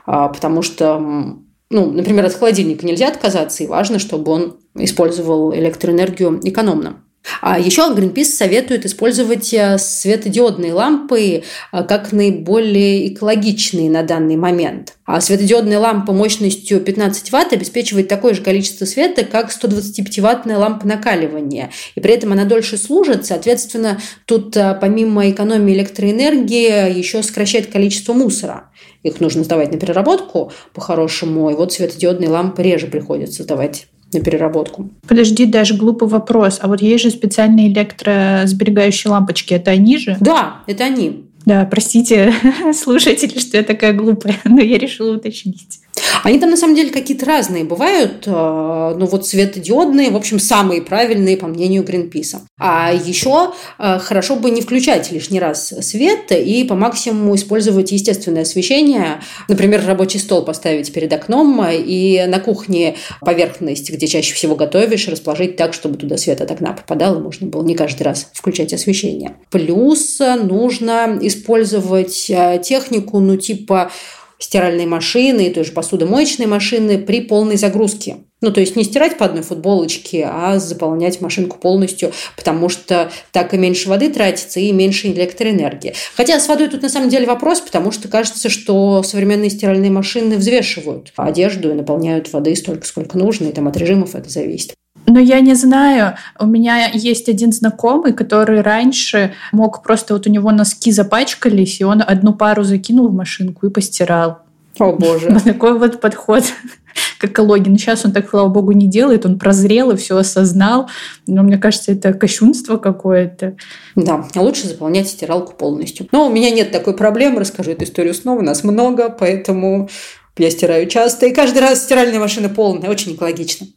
а, 0.06 0.28
потому 0.28 0.62
что 0.62 1.40
ну, 1.70 1.90
например, 1.90 2.26
от 2.26 2.34
холодильника 2.34 2.86
нельзя 2.86 3.08
отказаться, 3.08 3.64
и 3.64 3.66
важно, 3.66 3.98
чтобы 3.98 4.30
он 4.30 4.56
использовал 4.76 5.52
электроэнергию 5.52 6.40
экономно. 6.44 7.03
А 7.40 7.58
еще 7.58 7.82
Greenpeace 7.82 8.24
советует 8.24 8.84
использовать 8.86 9.52
э, 9.52 9.78
светодиодные 9.78 10.72
лампы 10.72 11.42
э, 11.72 11.84
как 11.84 12.12
наиболее 12.12 13.12
экологичные 13.12 13.90
на 13.90 14.02
данный 14.02 14.36
момент. 14.36 14.94
А 15.06 15.20
светодиодная 15.20 15.78
лампа 15.78 16.12
мощностью 16.12 16.80
15 16.80 17.30
Вт 17.30 17.52
обеспечивает 17.52 18.08
такое 18.08 18.34
же 18.34 18.42
количество 18.42 18.84
света, 18.84 19.24
как 19.24 19.50
125-ваттная 19.50 20.56
лампа 20.56 20.86
накаливания. 20.86 21.70
И 21.94 22.00
при 22.00 22.14
этом 22.14 22.32
она 22.32 22.44
дольше 22.44 22.76
служит. 22.76 23.26
Соответственно, 23.26 24.00
тут 24.26 24.56
э, 24.56 24.76
помимо 24.80 25.30
экономии 25.30 25.74
электроэнергии 25.74 26.96
еще 26.96 27.22
сокращает 27.22 27.70
количество 27.70 28.12
мусора. 28.12 28.70
Их 29.02 29.20
нужно 29.20 29.44
сдавать 29.44 29.72
на 29.72 29.78
переработку 29.78 30.52
по-хорошему. 30.72 31.50
И 31.50 31.54
вот 31.54 31.72
светодиодные 31.72 32.30
лампы 32.30 32.62
реже 32.62 32.86
приходится 32.86 33.42
сдавать 33.42 33.86
на 34.14 34.20
переработку. 34.20 34.90
Подожди, 35.06 35.46
даже 35.46 35.74
глупый 35.74 36.08
вопрос. 36.08 36.58
А 36.62 36.68
вот 36.68 36.80
есть 36.80 37.04
же 37.04 37.10
специальные 37.10 37.72
электросберегающие 37.72 39.10
лампочки. 39.10 39.54
Это 39.54 39.72
они 39.72 39.98
же? 39.98 40.16
Да, 40.20 40.62
это 40.66 40.84
они. 40.84 41.24
Да, 41.44 41.66
простите, 41.66 42.32
слушатели, 42.74 43.38
что 43.38 43.58
я 43.58 43.62
такая 43.62 43.92
глупая, 43.92 44.38
но 44.44 44.60
я 44.60 44.78
решила 44.78 45.16
уточнить. 45.16 45.80
Они 46.23 46.39
там 46.39 46.51
на 46.51 46.56
самом 46.56 46.75
деле 46.75 46.91
какие-то 46.91 47.27
разные 47.27 47.65
бывают, 47.65 48.25
э, 48.27 48.31
ну 48.31 49.06
вот 49.06 49.27
светодиодные, 49.27 50.11
в 50.11 50.17
общем, 50.17 50.39
самые 50.39 50.82
правильные, 50.82 51.37
по 51.37 51.46
мнению 51.46 51.84
Гринписа. 51.84 52.43
А 52.58 52.93
еще 52.93 53.53
э, 53.79 53.99
хорошо 53.99 54.37
бы 54.37 54.51
не 54.51 54.63
включать 54.63 55.11
лишний 55.13 55.41
раз 55.41 55.69
свет 55.69 56.32
и 56.32 56.65
по 56.65 56.75
максимуму 56.75 57.34
использовать 57.34 57.93
естественное 57.93 58.43
освещение. 58.43 59.20
Например, 59.49 59.84
рабочий 59.87 60.19
стол 60.19 60.44
поставить 60.44 60.93
перед 60.93 61.13
окном 61.13 61.65
и 61.69 62.25
на 62.27 62.41
кухне 62.41 62.96
поверхность, 63.20 63.91
где 63.91 64.06
чаще 64.06 64.34
всего 64.34 64.55
готовишь, 64.55 65.08
расположить 65.08 65.56
так, 65.56 65.75
чтобы 65.75 65.96
туда 65.96 66.17
свет 66.17 66.41
от 66.41 66.51
окна 66.51 66.73
попадал, 66.73 67.17
и 67.17 67.23
можно 67.23 67.46
было 67.46 67.65
не 67.65 67.75
каждый 67.75 68.03
раз 68.03 68.29
включать 68.32 68.73
освещение. 68.73 69.37
Плюс 69.51 70.20
нужно 70.20 71.19
использовать 71.20 72.31
э, 72.31 72.61
технику, 72.63 73.20
ну 73.20 73.37
типа 73.37 73.91
стиральной 74.38 74.86
машины 74.86 75.46
и 75.46 75.50
той 75.50 75.64
же 75.64 75.72
посудомоечной 75.72 76.46
машины 76.46 76.98
при 76.98 77.20
полной 77.20 77.56
загрузке. 77.56 78.17
Ну, 78.41 78.53
то 78.53 78.60
есть 78.60 78.76
не 78.76 78.84
стирать 78.84 79.17
по 79.17 79.24
одной 79.24 79.43
футболочке, 79.43 80.29
а 80.31 80.58
заполнять 80.58 81.20
машинку 81.22 81.58
полностью, 81.58 82.12
потому 82.36 82.69
что 82.69 83.10
так 83.32 83.55
и 83.55 83.56
меньше 83.56 83.88
воды 83.88 84.10
тратится, 84.10 84.60
и 84.60 84.70
меньше 84.70 85.08
электроэнергии. 85.08 85.94
Хотя 86.14 86.38
с 86.38 86.46
водой 86.46 86.69
тут 86.69 86.82
на 86.82 86.91
самом 86.91 87.08
деле 87.08 87.26
вопрос, 87.26 87.60
потому 87.62 87.91
что 87.91 88.08
кажется, 88.08 88.50
что 88.50 89.03
современные 89.03 89.48
стиральные 89.48 89.91
машины 89.91 90.36
взвешивают 90.36 91.12
одежду 91.17 91.70
и 91.70 91.74
наполняют 91.74 92.31
воды 92.32 92.55
столько, 92.55 92.86
сколько 92.86 93.17
нужно, 93.17 93.46
и 93.46 93.53
там 93.53 93.67
от 93.67 93.79
режимов 93.79 94.14
это 94.14 94.29
зависит. 94.29 94.74
Но 95.06 95.20
я 95.20 95.41
не 95.41 95.55
знаю. 95.55 96.17
У 96.39 96.46
меня 96.46 96.89
есть 96.93 97.29
один 97.29 97.53
знакомый, 97.53 98.13
который 98.13 98.63
раньше 98.63 99.34
мог 99.53 99.82
просто 99.82 100.15
вот 100.15 100.27
у 100.27 100.31
него 100.31 100.51
носки 100.51 100.91
запачкались, 100.93 101.81
и 101.81 101.84
он 101.84 102.03
одну 102.06 102.34
пару 102.34 102.65
закинул 102.65 103.08
в 103.08 103.15
машинку 103.15 103.67
и 103.67 103.70
постирал. 103.70 104.39
О 104.79 104.93
боже. 104.93 105.29
Вот 105.31 105.44
такой 105.44 105.79
вот 105.79 106.01
подход 106.01 106.44
к 107.19 107.25
экологии. 107.25 107.70
Но 107.70 107.77
сейчас 107.77 108.05
он 108.05 108.13
так, 108.13 108.29
слава 108.29 108.49
богу, 108.49 108.73
не 108.73 108.89
делает, 108.89 109.25
он 109.25 109.39
прозрел 109.39 109.91
и 109.91 109.96
все 109.96 110.17
осознал. 110.17 110.89
Но 111.27 111.43
мне 111.43 111.58
кажется, 111.58 111.93
это 111.93 112.13
кощунство 112.13 112.77
какое-то. 112.77 113.56
Да, 113.94 114.25
лучше 114.34 114.67
заполнять 114.67 115.08
стиралку 115.08 115.53
полностью. 115.55 116.08
Но 116.13 116.27
у 116.27 116.32
меня 116.32 116.51
нет 116.51 116.73
такой 116.73 116.96
проблемы, 116.96 117.41
расскажу 117.41 117.73
эту 117.73 117.84
историю 117.84 118.15
снова, 118.15 118.41
нас 118.41 118.65
много, 118.65 119.11
поэтому 119.11 119.89
я 120.37 120.51
стираю 120.51 120.89
часто, 120.89 121.27
и 121.27 121.32
каждый 121.32 121.58
раз 121.58 121.84
стиральная 121.84 122.19
машина 122.19 122.49
полная, 122.49 122.91
очень 122.91 123.15
экологично. 123.15 123.69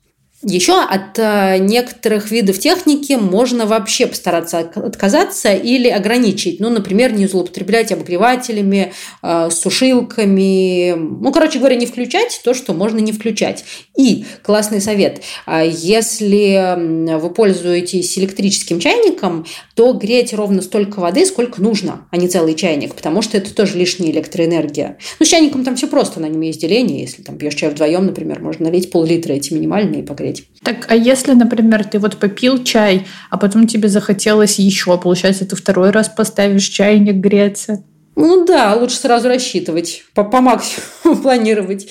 Еще 0.44 0.80
от 0.80 1.18
э, 1.18 1.58
некоторых 1.58 2.30
видов 2.30 2.60
техники 2.60 3.14
можно 3.14 3.66
вообще 3.66 4.06
постараться 4.06 4.60
отказаться 4.60 5.52
или 5.52 5.88
ограничить. 5.88 6.60
Ну, 6.60 6.70
например, 6.70 7.12
не 7.14 7.26
злоупотреблять 7.26 7.92
обогревателями, 7.92 8.94
э, 9.24 9.50
сушилками. 9.50 10.94
Ну, 10.94 11.32
короче 11.32 11.58
говоря, 11.58 11.76
не 11.76 11.88
включать 11.88 12.40
то, 12.44 12.54
что 12.54 12.76
можно 12.76 13.00
не 13.00 13.14
включать. 13.14 13.66
И 13.98 14.26
классный 14.44 14.80
совет. 14.80 15.24
А 15.48 15.64
если 15.66 17.16
вы 17.18 17.32
пользуетесь 17.32 18.16
электрическим 18.20 18.80
чайником, 18.80 19.48
то 19.74 19.92
греть 19.94 20.36
ровно 20.36 20.62
столько 20.62 21.00
воды, 21.00 21.26
сколько 21.26 21.64
нужно, 21.64 22.08
а 22.12 22.18
не 22.18 22.28
целый 22.28 22.54
чайник, 22.54 22.94
потому 22.94 23.24
что 23.24 23.38
это 23.38 23.56
тоже 23.56 23.76
лишняя 23.76 24.12
электроэнергия. 24.12 25.00
Ну, 25.20 25.26
с 25.26 25.30
чайником 25.30 25.64
там 25.64 25.76
все 25.76 25.88
просто, 25.88 26.20
на 26.20 26.28
нем 26.28 26.42
есть 26.42 26.62
деление. 26.62 27.02
Если 27.02 27.24
там 27.24 27.40
пьешь 27.40 27.56
чай 27.56 27.72
вдвоем, 27.72 28.06
например, 28.06 28.40
можно 28.40 28.66
налить 28.66 28.92
пол-литра 28.92 29.34
эти 29.34 29.52
минимальные 29.52 30.02
и 30.02 30.06
погреть 30.06 30.27
смотреть. 30.28 30.50
Так, 30.64 30.86
а 30.90 30.96
если, 30.96 31.34
например, 31.34 31.86
ты 31.86 32.00
вот 32.00 32.18
попил 32.18 32.64
чай, 32.64 33.08
а 33.30 33.38
потом 33.38 33.68
тебе 33.68 33.90
захотелось 33.90 34.60
еще, 34.60 34.98
получается, 34.98 35.46
ты 35.46 35.56
второй 35.56 35.92
раз 35.92 36.10
поставишь 36.10 36.66
чайник 36.66 37.16
греться? 37.16 37.84
Ну 38.16 38.46
да, 38.46 38.76
лучше 38.76 38.98
сразу 38.98 39.28
рассчитывать, 39.28 40.04
по, 40.14 40.24
по 40.24 40.42
максимуму 40.42 41.22
планировать. 41.22 41.88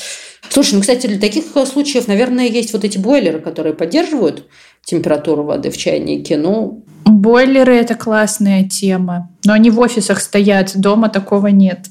Слушай, 0.48 0.74
ну, 0.74 0.80
кстати, 0.80 1.06
для 1.06 1.18
таких 1.18 1.44
случаев, 1.66 2.08
наверное, 2.08 2.46
есть 2.46 2.72
вот 2.72 2.84
эти 2.84 2.98
бойлеры, 2.98 3.40
которые 3.40 3.74
поддерживают 3.74 4.46
температуру 4.84 5.42
воды 5.42 5.70
в 5.70 5.76
чайнике. 5.76 6.36
Ну, 6.36 6.84
Бойлеры– 7.04 7.76
это 7.76 7.94
классная 7.94 8.68
тема. 8.68 9.30
Но 9.44 9.52
они 9.52 9.70
в 9.70 9.80
офисах 9.80 10.20
стоят, 10.20 10.72
дома 10.76 11.08
такого 11.08 11.48
нет. 11.48 11.86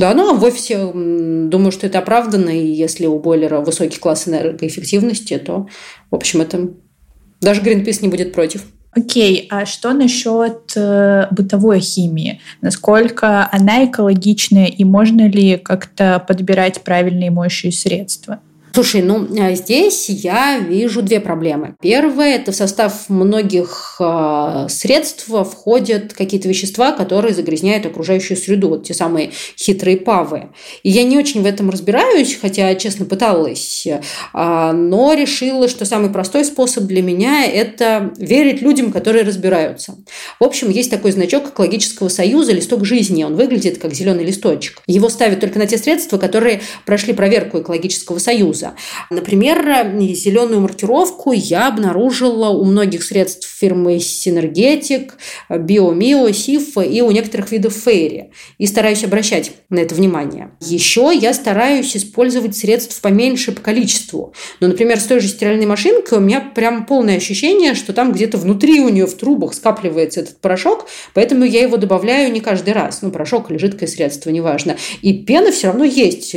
Да, 0.00 0.14
ну 0.14 0.30
а 0.30 0.32
в 0.32 0.42
офисе 0.44 0.90
думаю, 0.94 1.72
что 1.72 1.86
это 1.86 1.98
оправдано, 1.98 2.48
и 2.48 2.66
если 2.66 3.04
у 3.04 3.18
бойлера 3.18 3.60
высокий 3.60 3.98
класс 3.98 4.26
энергоэффективности, 4.26 5.36
то, 5.36 5.68
в 6.10 6.14
общем, 6.14 6.40
это 6.40 6.70
даже 7.42 7.60
Greenpeace 7.60 7.98
не 8.00 8.08
будет 8.08 8.32
против. 8.32 8.64
Окей, 8.92 9.46
а 9.50 9.66
что 9.66 9.92
насчет 9.92 10.72
э, 10.74 11.26
бытовой 11.30 11.80
химии? 11.80 12.40
Насколько 12.62 13.46
она 13.52 13.84
экологичная 13.84 14.66
и 14.66 14.84
можно 14.84 15.28
ли 15.28 15.58
как-то 15.58 16.24
подбирать 16.26 16.80
правильные 16.80 17.30
моющие 17.30 17.70
средства? 17.70 18.40
Слушай, 18.72 19.02
ну 19.02 19.26
а 19.40 19.54
здесь 19.54 20.08
я 20.08 20.58
вижу 20.58 21.02
две 21.02 21.18
проблемы. 21.18 21.74
Первое– 21.80 22.36
это 22.36 22.52
в 22.52 22.54
состав 22.54 23.08
многих 23.08 23.96
э, 23.98 24.66
средств 24.68 25.26
входят 25.26 26.12
какие-то 26.12 26.48
вещества, 26.48 26.92
которые 26.92 27.34
загрязняют 27.34 27.84
окружающую 27.86 28.36
среду, 28.36 28.68
вот 28.68 28.84
те 28.84 28.94
самые 28.94 29.32
хитрые 29.58 29.96
павы. 29.96 30.50
И 30.84 30.90
я 30.90 31.02
не 31.02 31.18
очень 31.18 31.42
в 31.42 31.46
этом 31.46 31.70
разбираюсь, 31.70 32.38
хотя, 32.40 32.72
честно, 32.76 33.06
пыталась, 33.06 33.86
э, 33.86 34.72
но 34.72 35.14
решила, 35.14 35.68
что 35.68 35.84
самый 35.84 36.10
простой 36.10 36.44
способ 36.44 36.84
для 36.84 37.02
меня– 37.02 37.46
это 37.46 38.12
верить 38.18 38.62
людям, 38.62 38.92
которые 38.92 39.24
разбираются. 39.24 39.96
В 40.38 40.44
общем, 40.44 40.70
есть 40.70 40.90
такой 40.90 41.10
значок 41.10 41.48
экологического 41.48 42.08
союза 42.08 42.52
«Листок 42.52 42.84
жизни». 42.84 43.24
Он 43.24 43.34
выглядит 43.34 43.78
как 43.78 43.94
зеленый 43.94 44.24
листочек. 44.24 44.82
Его 44.86 45.08
ставят 45.08 45.40
только 45.40 45.58
на 45.58 45.66
те 45.66 45.76
средства, 45.76 46.18
которые 46.18 46.60
прошли 46.86 47.12
проверку 47.12 47.60
экологического 47.60 48.18
союза 48.18 48.59
Союза. 48.60 48.74
Например, 49.10 49.58
зеленую 50.14 50.60
маркировку 50.60 51.32
я 51.32 51.68
обнаружила 51.68 52.50
у 52.50 52.64
многих 52.64 53.02
средств 53.02 53.48
фирмы 53.48 53.98
Синергетик, 53.98 55.16
Биомио, 55.48 56.30
Сиф 56.32 56.76
и 56.76 57.02
у 57.02 57.10
некоторых 57.10 57.52
видов 57.52 57.74
Фейри. 57.74 58.32
И 58.58 58.66
стараюсь 58.66 59.04
обращать 59.04 59.52
на 59.68 59.78
это 59.80 59.94
внимание. 59.94 60.50
Еще 60.60 61.12
я 61.14 61.32
стараюсь 61.34 61.96
использовать 61.96 62.56
средств 62.56 63.00
поменьше 63.00 63.52
по 63.52 63.60
количеству. 63.60 64.34
Ну, 64.60 64.68
например, 64.68 65.00
с 65.00 65.04
той 65.04 65.20
же 65.20 65.28
стиральной 65.28 65.66
машинкой 65.66 66.18
у 66.18 66.20
меня 66.20 66.40
прям 66.40 66.86
полное 66.86 67.16
ощущение, 67.16 67.74
что 67.74 67.92
там 67.92 68.12
где-то 68.12 68.38
внутри 68.38 68.80
у 68.80 68.88
нее 68.88 69.06
в 69.06 69.14
трубах 69.14 69.54
скапливается 69.54 70.20
этот 70.20 70.40
порошок, 70.40 70.86
поэтому 71.14 71.44
я 71.44 71.62
его 71.62 71.76
добавляю 71.76 72.32
не 72.32 72.40
каждый 72.40 72.74
раз. 72.74 73.02
Ну, 73.02 73.10
порошок 73.10 73.50
или 73.50 73.58
жидкое 73.58 73.88
средство, 73.88 74.30
неважно. 74.30 74.76
И 75.02 75.12
пена 75.12 75.50
все 75.50 75.68
равно 75.68 75.84
есть. 75.84 76.34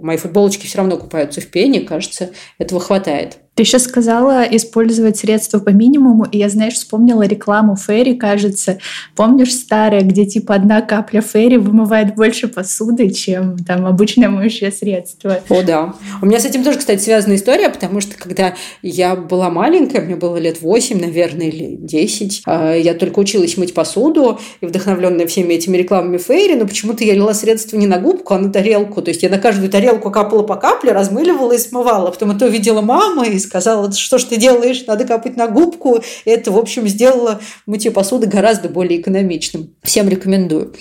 Мои 0.00 0.16
футболочки 0.16 0.66
все 0.66 0.78
равно 0.78 0.96
купаются 0.96 1.40
в 1.40 1.46
пене, 1.48 1.80
кажется, 1.80 2.30
этого 2.58 2.80
хватает. 2.80 3.38
Ты 3.54 3.62
еще 3.62 3.78
сказала 3.78 4.42
использовать 4.50 5.16
средства 5.16 5.60
по 5.60 5.68
минимуму, 5.68 6.24
и 6.24 6.38
я, 6.38 6.48
знаешь, 6.48 6.74
вспомнила 6.74 7.22
рекламу 7.22 7.76
Ферри, 7.76 8.16
кажется. 8.16 8.78
Помнишь 9.14 9.54
старая, 9.54 10.02
где 10.02 10.26
типа 10.26 10.56
одна 10.56 10.82
капля 10.82 11.20
Ферри 11.20 11.58
вымывает 11.58 12.16
больше 12.16 12.48
посуды, 12.48 13.10
чем 13.10 13.56
там 13.58 13.86
обычное 13.86 14.28
моющее 14.28 14.72
средство? 14.72 15.40
О, 15.48 15.62
да. 15.62 15.94
У 16.20 16.26
меня 16.26 16.40
с 16.40 16.44
этим 16.44 16.64
тоже, 16.64 16.78
кстати, 16.78 17.00
связана 17.00 17.36
история, 17.36 17.68
потому 17.68 18.00
что 18.00 18.16
когда 18.16 18.54
я 18.82 19.14
была 19.14 19.50
маленькая, 19.50 20.00
мне 20.00 20.16
было 20.16 20.36
лет 20.36 20.60
8, 20.60 21.00
наверное, 21.00 21.46
или 21.46 21.76
10, 21.76 22.42
а, 22.46 22.74
я 22.74 22.94
только 22.94 23.20
училась 23.20 23.56
мыть 23.56 23.72
посуду, 23.72 24.40
и 24.62 24.66
вдохновленная 24.66 25.28
всеми 25.28 25.54
этими 25.54 25.76
рекламами 25.76 26.18
Фейри, 26.18 26.56
но 26.56 26.66
почему-то 26.66 27.04
я 27.04 27.14
лила 27.14 27.34
средства 27.34 27.76
не 27.76 27.86
на 27.86 27.98
губку, 27.98 28.34
а 28.34 28.38
на 28.40 28.52
тарелку. 28.52 29.00
То 29.00 29.10
есть 29.10 29.22
я 29.22 29.28
на 29.28 29.38
каждую 29.38 29.70
тарелку 29.70 30.10
капала 30.10 30.42
по 30.42 30.56
капле, 30.56 30.90
размыливала 30.90 31.52
и 31.52 31.58
смывала. 31.58 32.10
Потом 32.10 32.32
это 32.32 32.46
увидела 32.46 32.80
мама 32.80 33.24
и 33.26 33.43
сказала, 33.44 33.92
что 33.92 34.18
ж 34.18 34.24
ты 34.24 34.36
делаешь, 34.36 34.84
надо 34.86 35.04
капать 35.04 35.36
на 35.36 35.46
губку. 35.48 36.00
Это, 36.24 36.50
в 36.50 36.58
общем, 36.58 36.88
сделало 36.88 37.40
мытье 37.66 37.90
посуды 37.90 38.26
гораздо 38.26 38.68
более 38.68 39.00
экономичным. 39.00 39.70
Всем 39.82 40.08
рекомендую. 40.08 40.74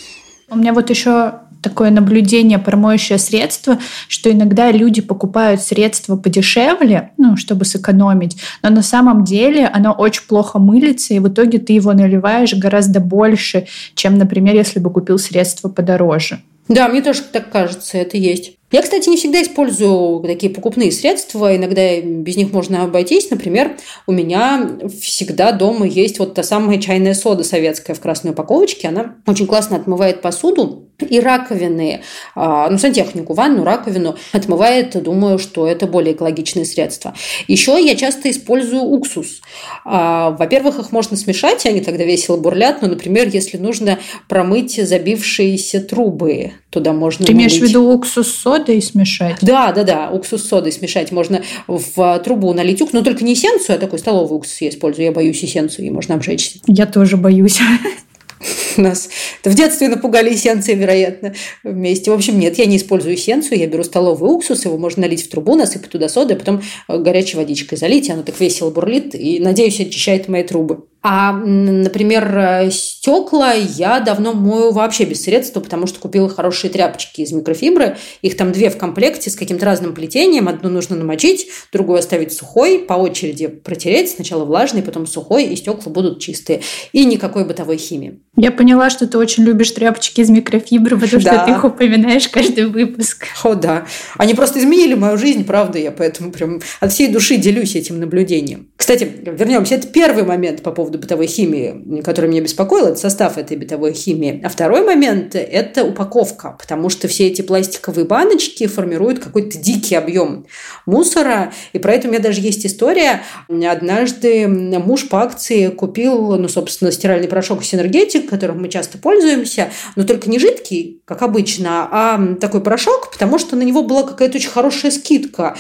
У 0.50 0.56
меня 0.56 0.74
вот 0.74 0.90
еще 0.90 1.40
такое 1.64 1.90
наблюдение 1.90 2.60
про 2.60 2.78
моющее 2.78 3.18
средство, 3.18 3.80
что 4.08 4.30
иногда 4.32 4.72
люди 4.72 5.02
покупают 5.02 5.62
средство 5.62 6.18
подешевле, 6.18 7.12
ну, 7.18 7.38
чтобы 7.38 7.66
сэкономить, 7.66 8.38
но 8.62 8.70
на 8.70 8.84
самом 8.84 9.24
деле 9.24 9.66
оно 9.66 9.94
очень 9.94 10.24
плохо 10.28 10.60
мылится, 10.60 11.14
и 11.14 11.20
в 11.20 11.30
итоге 11.30 11.58
ты 11.58 11.74
его 11.74 11.94
наливаешь 11.94 12.54
гораздо 12.54 13.00
больше, 13.00 13.68
чем, 13.96 14.18
например, 14.18 14.56
если 14.56 14.80
бы 14.80 14.92
купил 14.92 15.18
средство 15.18 15.70
подороже. 15.70 16.42
Да, 16.68 16.88
мне 16.88 17.02
тоже 17.02 17.22
так 17.24 17.50
кажется, 17.50 17.98
это 17.98 18.18
есть. 18.18 18.58
Я, 18.74 18.82
кстати, 18.82 19.08
не 19.08 19.18
всегда 19.18 19.40
использую 19.44 20.22
такие 20.22 20.52
покупные 20.52 20.92
средства, 20.92 21.56
иногда 21.56 22.02
без 22.02 22.38
них 22.38 22.52
можно 22.52 22.82
обойтись. 22.82 23.30
Например, 23.30 23.78
у 24.08 24.12
меня 24.12 24.68
всегда 25.00 25.52
дома 25.52 25.86
есть 25.86 26.18
вот 26.18 26.34
та 26.34 26.42
самая 26.42 26.80
чайная 26.80 27.14
сода 27.14 27.44
советская 27.44 27.96
в 27.96 28.00
красной 28.00 28.32
упаковочке. 28.32 28.88
Она 28.88 29.18
очень 29.28 29.46
классно 29.46 29.76
отмывает 29.76 30.24
посуду 30.24 30.90
и 31.04 31.20
раковины, 31.20 32.02
а, 32.36 32.70
ну, 32.70 32.78
сантехнику, 32.78 33.34
ванну, 33.34 33.64
раковину 33.64 34.16
отмывает, 34.32 35.02
думаю, 35.02 35.40
что 35.40 35.68
это 35.68 35.88
более 35.88 36.14
экологичные 36.14 36.66
средства. 36.66 37.14
Еще 37.48 37.84
я 37.84 37.96
часто 37.96 38.30
использую 38.30 38.84
уксус. 38.84 39.42
А, 39.86 40.32
во-первых, 40.32 40.80
их 40.80 40.92
можно 40.92 41.18
смешать, 41.18 41.66
они 41.66 41.82
тогда 41.82 42.04
весело 42.04 42.38
бурлят, 42.38 42.82
но, 42.82 42.88
например, 42.88 43.30
если 43.32 43.58
нужно 43.58 44.00
промыть 44.28 44.76
забившиеся 44.76 45.82
трубы, 45.82 46.54
туда 46.70 46.94
можно 46.94 47.26
Ты 47.26 47.34
имеешь 47.34 47.58
в 47.58 47.62
виду 47.62 47.92
уксус 47.92 48.28
с 48.28 48.42
содой 48.42 48.82
смешать? 48.82 49.38
Да, 49.42 49.72
да, 49.72 49.84
да, 49.84 50.10
уксус 50.12 50.44
с 50.44 50.48
содой 50.48 50.72
смешать. 50.72 51.12
Можно 51.12 51.44
в 51.68 52.20
трубу 52.20 52.54
налить 52.54 52.82
уксус, 52.82 52.94
но 52.94 53.04
только 53.04 53.24
не 53.24 53.34
эссенцию, 53.34 53.76
а 53.76 53.80
такой 53.80 54.00
столовый 54.00 54.38
уксус 54.38 54.62
я 54.62 54.70
использую. 54.70 55.06
Я 55.06 55.12
боюсь 55.12 55.44
эссенцию, 55.44 55.88
и 55.88 55.90
можно 55.90 56.16
обжечься. 56.16 56.60
Я 56.68 56.86
тоже 56.86 57.18
боюсь. 57.18 57.60
Нас 58.78 59.10
в 59.44 59.54
детстве 59.54 59.90
напугали 59.90 60.34
эссенции, 60.34 60.74
вероятно, 60.74 61.34
вместе. 61.64 62.12
В 62.12 62.14
общем, 62.14 62.40
нет, 62.40 62.58
я 62.58 62.66
не 62.66 62.78
использую 62.78 63.16
эссенцию, 63.16 63.60
я 63.60 63.68
беру 63.68 63.84
столовый 63.84 64.32
уксус, 64.32 64.66
его 64.66 64.78
можно 64.78 65.02
налить 65.02 65.24
в 65.24 65.30
трубу, 65.30 65.56
насыпать 65.56 65.90
туда 65.90 66.10
соды, 66.10 66.34
а 66.34 66.38
потом 66.38 66.62
горячей 66.88 67.38
водичкой 67.38 67.78
залить, 67.78 68.10
и 68.10 68.12
оно 68.12 68.24
так 68.24 68.40
весело 68.40 68.70
бурлит, 68.70 69.16
и, 69.16 69.40
надеюсь, 69.40 69.80
очищает 69.80 70.28
мои 70.28 70.44
трубы. 70.44 70.86
А, 71.06 71.34
например, 71.34 72.38
э, 72.38 72.72
стекла 72.72 73.52
я 73.52 74.00
давно 74.00 74.32
мою 74.32 74.72
вообще 74.72 75.04
без 75.04 75.24
средства, 75.24 75.60
потому 75.60 75.86
что 75.86 76.00
купила 76.00 76.30
хорошие 76.30 76.72
тряпочки 76.72 77.20
из 77.20 77.34
микрофибры. 77.34 77.98
Их 78.22 78.38
там 78.38 78.54
две 78.54 78.70
в 78.70 78.78
комплекте 78.78 79.30
с 79.30 79.36
каким-то 79.36 79.66
разным 79.66 79.94
плетением. 79.94 80.48
Одну 80.48 80.70
нужно 80.70 80.96
намочить, 80.96 81.48
другую 81.74 82.00
оставить 82.00 82.32
сухой, 82.32 82.80
по 82.80 82.94
очереди 82.94 83.48
протереть. 83.48 84.12
Сначала 84.12 84.46
влажный, 84.46 84.82
потом 84.82 85.06
сухой, 85.06 85.44
и 85.44 85.56
стекла 85.58 85.92
будут 85.92 86.22
чистые. 86.22 86.62
И 86.94 87.04
никакой 87.04 87.44
бытовой 87.44 87.78
химии. 87.78 88.22
Я 88.38 88.52
поняла, 88.52 88.90
что 88.90 89.06
ты 89.06 89.18
очень 89.18 89.44
любишь 89.44 89.72
тряпочки 89.72 90.22
из 90.22 90.30
микрофибры, 90.30 90.98
потому 90.98 91.22
да. 91.22 91.36
что 91.36 91.46
ты 91.46 91.52
их 91.52 91.66
упоминаешь 91.66 92.30
каждый 92.30 92.68
выпуск. 92.68 93.28
О, 93.44 93.56
да. 93.56 93.86
Они 94.18 94.34
просто 94.34 94.60
изменили 94.60 94.94
мою 94.94 95.18
жизнь, 95.18 95.44
правда, 95.44 95.80
я 95.80 95.92
поэтому 95.92 96.32
прям 96.32 96.62
от 96.80 96.94
всей 96.94 97.10
души 97.10 97.36
делюсь 97.36 97.76
этим 97.76 98.00
наблюдением. 98.00 98.70
Кстати, 98.84 99.10
вернемся. 99.24 99.76
Это 99.76 99.88
первый 99.88 100.26
момент 100.26 100.62
по 100.62 100.72
поводу 100.72 101.00
бытовой 101.00 101.26
химии, 101.26 102.02
который 102.02 102.30
меня 102.30 102.42
беспокоил, 102.42 102.88
это 102.88 102.98
состав 102.98 103.38
этой 103.38 103.56
бытовой 103.56 103.94
химии. 103.94 104.42
А 104.44 104.50
второй 104.50 104.84
момент– 104.84 105.36
это 105.38 105.86
упаковка, 105.86 106.58
потому 106.60 106.90
что 106.90 107.08
все 107.08 107.28
эти 107.28 107.42
пластиковые 107.42 108.04
баночки 108.04 108.68
формируют 108.68 109.20
какой-то 109.20 109.58
дикий 109.58 109.96
объем 109.96 110.48
мусора. 110.86 111.54
И 111.72 111.80
про 111.80 111.94
это 111.94 112.10
у 112.10 112.12
меня 112.12 112.20
даже 112.20 112.42
есть 112.42 112.66
история. 112.66 113.22
Однажды 113.48 114.50
муж 114.50 115.08
по 115.08 115.22
акции 115.22 115.70
купил, 115.70 116.36
ну, 116.36 116.50
собственно, 116.50 116.92
стиральный 116.92 117.30
порошок 117.30 117.64
Синергетик, 117.64 118.30
которым 118.30 118.62
мы 118.62 118.68
часто 118.68 118.98
пользуемся, 118.98 119.70
но 119.96 120.04
только 120.04 120.30
не 120.30 120.40
жидкий, 120.40 121.02
как 121.06 121.22
обычно, 121.22 121.88
а 121.90 122.36
такой 122.42 122.60
порошок, 122.60 123.12
потому 123.14 123.40
что 123.40 123.56
на 123.56 123.62
него 123.62 123.82
была 123.82 124.04
какая-то 124.04 124.40
очень 124.40 124.50
хорошая 124.50 124.92
скидка. 124.92 125.56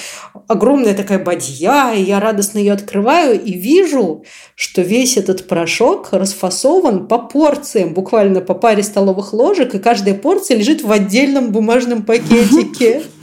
Огромная 0.50 0.94
такая 0.94 1.20
бадья, 1.20 1.94
и 1.94 2.02
я 2.02 2.20
радостно 2.20 2.60
ее 2.60 2.74
открываю 2.74 3.13
и 3.22 3.54
вижу, 3.54 4.26
что 4.56 4.82
весь 4.82 5.18
этот 5.18 5.48
порошок 5.48 6.10
расфасован 6.12 7.08
по 7.08 7.20
порциям, 7.20 7.94
буквально 7.94 8.42
по 8.42 8.54
паре 8.54 8.84
столовых 8.84 9.34
ложек, 9.34 9.76
и 9.76 9.80
каждая 9.80 10.16
порция 10.16 10.58
лежит 10.58 10.84
в 10.84 10.92
отдельном 10.92 11.52
бумажном 11.52 12.04
пакетике. 12.04 13.04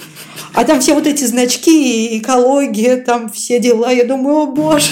А 0.52 0.64
там 0.64 0.80
все 0.80 0.94
вот 0.94 1.06
эти 1.06 1.24
значки, 1.24 2.18
экология, 2.18 2.96
там 2.96 3.30
все 3.30 3.60
дела. 3.60 3.92
Я 3.92 4.04
думаю, 4.04 4.36
о 4.38 4.46
боже. 4.46 4.90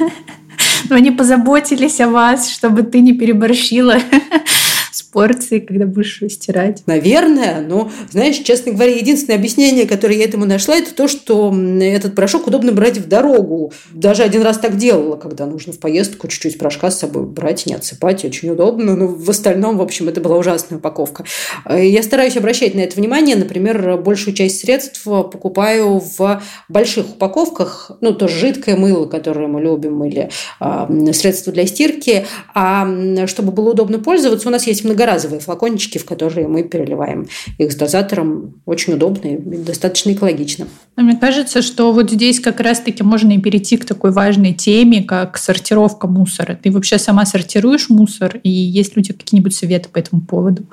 Но 0.90 0.96
они 0.96 1.10
позаботились 1.10 2.00
о 2.00 2.08
вас, 2.08 2.50
чтобы 2.50 2.82
ты 2.82 3.00
не 3.00 3.12
переборщила 3.12 3.96
порции, 5.12 5.60
когда 5.60 5.86
будешь 5.86 6.22
стирать? 6.28 6.82
Наверное, 6.86 7.60
но, 7.60 7.90
знаешь, 8.10 8.36
честно 8.36 8.72
говоря, 8.72 8.94
единственное 8.94 9.38
объяснение, 9.38 9.86
которое 9.86 10.18
я 10.18 10.24
этому 10.24 10.44
нашла, 10.44 10.76
это 10.76 10.94
то, 10.94 11.08
что 11.08 11.54
этот 11.80 12.14
порошок 12.14 12.46
удобно 12.46 12.72
брать 12.72 12.98
в 12.98 13.08
дорогу. 13.08 13.72
Даже 13.92 14.22
один 14.22 14.42
раз 14.42 14.58
так 14.58 14.76
делала, 14.76 15.16
когда 15.16 15.46
нужно 15.46 15.72
в 15.72 15.78
поездку 15.78 16.28
чуть-чуть 16.28 16.58
порошка 16.58 16.90
с 16.90 16.98
собой 16.98 17.24
брать, 17.24 17.66
не 17.66 17.74
отсыпать, 17.74 18.24
очень 18.24 18.50
удобно. 18.50 18.96
Но 18.96 19.06
в 19.06 19.30
остальном, 19.30 19.78
в 19.78 19.82
общем, 19.82 20.08
это 20.08 20.20
была 20.20 20.36
ужасная 20.36 20.78
упаковка. 20.78 21.24
Я 21.68 22.02
стараюсь 22.02 22.36
обращать 22.36 22.74
на 22.74 22.80
это 22.80 22.96
внимание. 22.96 23.36
Например, 23.36 23.96
большую 23.96 24.34
часть 24.34 24.60
средств 24.60 25.04
покупаю 25.04 26.00
в 26.18 26.42
больших 26.68 27.10
упаковках, 27.10 27.92
ну, 28.00 28.12
тоже 28.12 28.38
жидкое 28.38 28.76
мыло, 28.76 29.06
которое 29.06 29.48
мы 29.48 29.60
любим, 29.60 30.04
или 30.04 30.30
э, 30.60 31.12
средства 31.12 31.52
для 31.52 31.66
стирки. 31.66 32.26
А 32.54 32.86
чтобы 33.26 33.52
было 33.52 33.70
удобно 33.70 33.98
пользоваться, 33.98 34.48
у 34.48 34.50
нас 34.50 34.66
есть 34.66 34.84
много 34.84 34.95
многоразовые 34.96 35.40
флакончики, 35.40 35.98
в 35.98 36.06
которые 36.06 36.48
мы 36.48 36.62
переливаем 36.62 37.26
их 37.58 37.70
с 37.70 37.76
дозатором. 37.76 38.62
Очень 38.64 38.94
удобно 38.94 39.28
и 39.28 39.36
достаточно 39.36 40.12
экологично. 40.12 40.66
Но 40.96 41.02
мне 41.02 41.16
кажется, 41.16 41.60
что 41.60 41.92
вот 41.92 42.10
здесь 42.10 42.40
как 42.40 42.60
раз-таки 42.60 43.02
можно 43.02 43.32
и 43.32 43.38
перейти 43.38 43.76
к 43.76 43.84
такой 43.84 44.10
важной 44.10 44.54
теме, 44.54 45.02
как 45.02 45.36
сортировка 45.36 46.06
мусора. 46.06 46.58
Ты 46.60 46.70
вообще 46.70 46.98
сама 46.98 47.26
сортируешь 47.26 47.90
мусор? 47.90 48.40
И 48.42 48.50
есть 48.50 48.96
ли 48.96 49.00
у 49.02 49.04
тебя 49.04 49.18
какие-нибудь 49.18 49.54
советы 49.54 49.90
по 49.90 49.98
этому 49.98 50.22
поводу? 50.22 50.64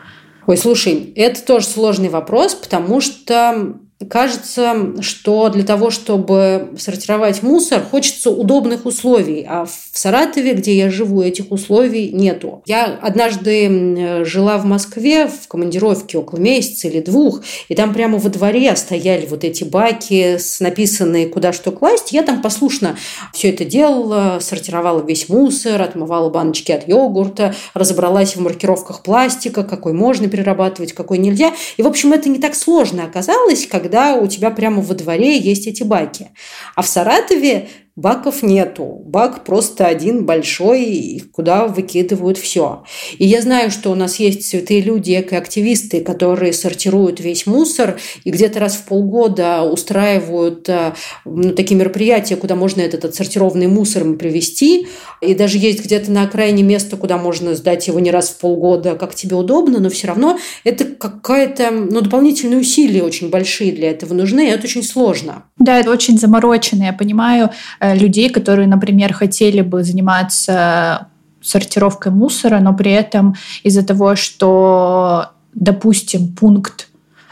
Ой, 0.48 0.58
слушай, 0.58 1.14
это 1.16 1.42
тоже 1.46 1.68
сложный 1.68 2.10
вопрос, 2.10 2.54
потому 2.56 3.02
что 3.02 3.78
кажется, 4.10 5.02
что 5.02 5.50
для 5.50 5.64
того, 5.64 5.90
чтобы 5.90 6.70
сортировать 6.78 7.44
мусор, 7.44 7.82
хочется 7.82 8.30
удобных 8.30 8.86
условий. 8.86 9.46
А 9.48 9.66
в 9.66 9.72
Саратове, 9.94 10.54
где 10.54 10.76
я 10.76 10.90
живу, 10.90 11.22
этих 11.22 11.52
условий 11.52 12.12
нету. 12.12 12.64
Я 12.66 13.00
однажды 13.02 14.24
жила 14.26 14.58
в 14.58 14.66
Москве 14.66 15.28
в 15.28 15.48
командировке 15.48 16.18
около 16.18 16.40
месяца 16.40 16.88
или 16.88 17.00
двух, 17.00 17.42
и 17.70 17.76
там 17.76 17.94
прямо 17.94 18.18
во 18.18 18.30
дворе 18.30 18.76
стояли 18.76 19.26
вот 19.26 19.44
эти 19.44 19.64
баки 19.64 20.38
с 20.38 20.60
написанные 20.60 21.28
куда 21.28 21.54
что 21.54 21.72
класть. 21.72 22.12
Я 22.12 22.24
там 22.24 22.42
послушно 22.42 22.98
все 23.34 23.50
это 23.50 23.66
делала, 23.66 24.40
сортировала 24.42 25.04
весь 25.06 25.30
мусор, 25.30 25.82
отмывала 25.82 26.30
баночки 26.30 26.72
от 26.72 26.88
йогурта, 26.88 27.54
разобралась 27.74 28.36
в 28.36 28.42
маркировках 28.42 29.04
пластика, 29.04 29.64
какой 29.64 29.94
можно 29.94 30.28
перерабатывать, 30.28 30.94
какой 30.94 31.18
нельзя. 31.18 31.54
И, 31.78 31.84
в 31.84 31.88
общем, 31.88 32.14
это 32.14 32.30
не 32.30 32.40
так 32.40 32.56
сложно 32.56 33.04
оказалось, 33.04 33.68
когда 33.68 33.93
когда 33.94 34.16
у 34.16 34.26
тебя 34.26 34.50
прямо 34.50 34.82
во 34.82 34.96
дворе 34.96 35.38
есть 35.38 35.68
эти 35.68 35.84
баки. 35.84 36.32
А 36.76 36.82
в 36.82 36.88
Саратове 36.88 37.70
Баков 37.96 38.42
нету. 38.42 39.04
Бак 39.06 39.44
просто 39.44 39.86
один 39.86 40.26
большой, 40.26 41.22
куда 41.32 41.68
выкидывают 41.68 42.40
все. 42.40 42.84
И 43.20 43.28
я 43.28 43.40
знаю, 43.40 43.70
что 43.70 43.92
у 43.92 43.96
нас 43.96 44.16
есть 44.16 44.48
святые 44.48 44.82
люди, 44.82 45.20
экоактивисты, 45.20 46.02
которые 46.02 46.54
сортируют 46.54 47.20
весь 47.20 47.46
мусор 47.46 48.00
и 48.24 48.32
где-то 48.32 48.60
раз 48.60 48.78
в 48.78 48.86
полгода 48.86 49.62
устраивают 49.62 50.68
э, 50.70 50.94
ну, 51.24 51.54
такие 51.54 51.76
мероприятия, 51.76 52.36
куда 52.36 52.56
можно 52.56 52.82
этот 52.82 53.06
отсортированный 53.06 53.68
мусор 53.68 54.16
привезти. 54.16 54.88
И 55.22 55.36
даже 55.36 55.60
есть 55.60 55.86
где-то 55.86 56.10
на 56.10 56.24
окраине 56.24 56.64
место, 56.64 56.98
куда 56.98 57.20
можно 57.20 57.54
сдать 57.54 57.88
его 57.88 58.00
не 58.00 58.10
раз 58.10 58.30
в 58.30 58.40
полгода, 58.40 58.96
как 58.96 59.14
тебе 59.14 59.36
удобно, 59.36 59.80
но 59.80 59.92
все 59.92 60.08
равно 60.08 60.40
это 60.64 60.86
какая-то, 60.86 61.70
ну, 61.70 62.02
дополнительные 62.02 62.60
усилия 62.60 63.04
очень 63.04 63.30
большие 63.30 63.72
для 63.72 63.92
этого 63.92 64.16
нужны, 64.16 64.48
и 64.48 64.50
это 64.50 64.64
очень 64.64 64.82
сложно. 64.82 65.44
Да, 65.60 65.80
это 65.80 65.92
очень 65.92 66.18
заморочено, 66.18 66.86
я 66.86 66.94
понимаю 66.94 67.52
людей, 67.96 68.30
которые, 68.30 68.68
например, 68.68 69.14
хотели 69.14 69.62
бы 69.62 69.84
заниматься 69.84 71.08
сортировкой 71.42 72.12
мусора, 72.12 72.60
но 72.60 72.74
при 72.74 72.92
этом 72.92 73.36
из-за 73.64 73.84
того, 73.86 74.16
что, 74.16 75.30
допустим, 75.54 76.34
пункт 76.34 76.88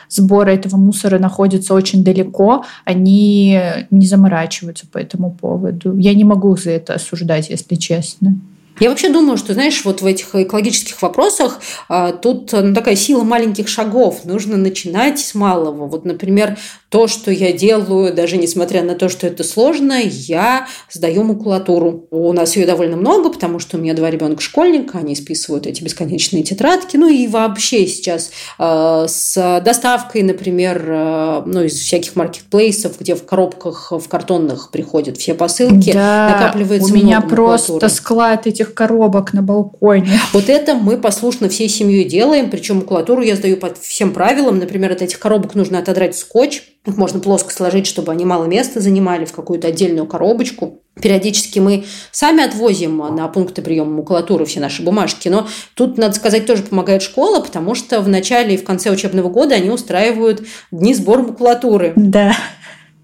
сбора 0.09 0.49
этого 0.49 0.75
мусора 0.75 1.19
находится 1.19 1.73
очень 1.73 2.03
далеко, 2.03 2.65
они 2.83 3.57
не 3.89 4.05
заморачиваются 4.05 4.85
по 4.85 4.97
этому 4.97 5.31
поводу. 5.31 5.97
Я 5.97 6.13
не 6.13 6.25
могу 6.25 6.57
за 6.57 6.71
это 6.71 6.95
осуждать, 6.95 7.49
если 7.49 7.75
честно. 7.75 8.35
Я 8.81 8.89
вообще 8.89 9.09
думаю, 9.09 9.37
что, 9.37 9.53
знаешь, 9.53 9.85
вот 9.85 10.01
в 10.01 10.05
этих 10.07 10.33
экологических 10.33 10.99
вопросах 11.03 11.61
а, 11.87 12.13
тут 12.13 12.51
ну, 12.51 12.73
такая 12.73 12.95
сила 12.95 13.23
маленьких 13.23 13.67
шагов. 13.67 14.25
Нужно 14.25 14.57
начинать 14.57 15.19
с 15.19 15.35
малого. 15.35 15.85
Вот, 15.85 16.03
например, 16.03 16.57
то, 16.89 17.07
что 17.07 17.29
я 17.29 17.53
делаю, 17.53 18.11
даже 18.11 18.37
несмотря 18.37 18.81
на 18.81 18.95
то, 18.95 19.07
что 19.07 19.27
это 19.27 19.43
сложно, 19.43 20.01
я 20.01 20.67
сдаю 20.89 21.23
макулатуру. 21.23 22.07
У 22.09 22.33
нас 22.33 22.55
ее 22.57 22.65
довольно 22.65 22.97
много, 22.97 23.29
потому 23.29 23.59
что 23.59 23.77
у 23.77 23.79
меня 23.79 23.93
два 23.93 24.09
ребенка 24.09 24.41
школьника, 24.41 24.97
они 24.97 25.15
списывают 25.15 25.67
эти 25.67 25.83
бесконечные 25.83 26.41
тетрадки. 26.41 26.97
Ну 26.97 27.07
и 27.07 27.27
вообще 27.27 27.85
сейчас 27.85 28.31
э, 28.57 29.05
с 29.07 29.61
доставкой, 29.63 30.23
например, 30.23 30.83
э, 30.85 31.43
ну, 31.45 31.63
из 31.65 31.79
всяких 31.79 32.15
маркетплейсов, 32.15 32.99
где 32.99 33.13
в 33.13 33.25
коробках, 33.25 33.91
в 33.91 34.07
картонных 34.09 34.71
приходят 34.71 35.17
все 35.17 35.35
посылки, 35.35 35.93
да, 35.93 36.29
накапливается 36.31 36.91
у 36.91 36.95
меня 36.95 37.21
просто 37.21 37.87
склад 37.89 38.47
этих 38.47 38.70
коробок 38.73 39.33
на 39.33 39.41
балконе. 39.41 40.19
Вот 40.33 40.49
это 40.49 40.75
мы 40.75 40.97
послушно 40.97 41.49
всей 41.49 41.69
семьей 41.69 42.05
делаем, 42.05 42.49
причем 42.49 42.77
макулатуру 42.77 43.21
я 43.21 43.35
сдаю 43.35 43.57
по 43.57 43.73
всем 43.73 44.13
правилам. 44.13 44.59
Например, 44.59 44.91
от 44.91 45.01
этих 45.01 45.19
коробок 45.19 45.55
нужно 45.55 45.79
отодрать 45.79 46.17
скотч, 46.17 46.63
их 46.85 46.97
можно 46.97 47.19
плоско 47.19 47.53
сложить, 47.53 47.85
чтобы 47.85 48.11
они 48.11 48.25
мало 48.25 48.45
места 48.45 48.79
занимали 48.79 49.25
в 49.25 49.33
какую-то 49.33 49.67
отдельную 49.67 50.07
коробочку. 50.07 50.81
Периодически 51.01 51.59
мы 51.59 51.85
сами 52.11 52.43
отвозим 52.43 52.97
на 52.97 53.27
пункты 53.27 53.61
приема 53.61 53.91
макулатуры 53.91 54.45
все 54.45 54.59
наши 54.59 54.81
бумажки, 54.83 55.29
но 55.29 55.47
тут, 55.75 55.97
надо 55.97 56.15
сказать, 56.15 56.45
тоже 56.45 56.63
помогает 56.63 57.01
школа, 57.01 57.39
потому 57.39 57.75
что 57.75 58.01
в 58.01 58.09
начале 58.09 58.55
и 58.55 58.57
в 58.57 58.63
конце 58.63 58.89
учебного 58.91 59.29
года 59.29 59.55
они 59.55 59.69
устраивают 59.69 60.43
дни 60.71 60.93
сбора 60.93 61.21
макулатуры. 61.21 61.93
Да, 61.95 62.35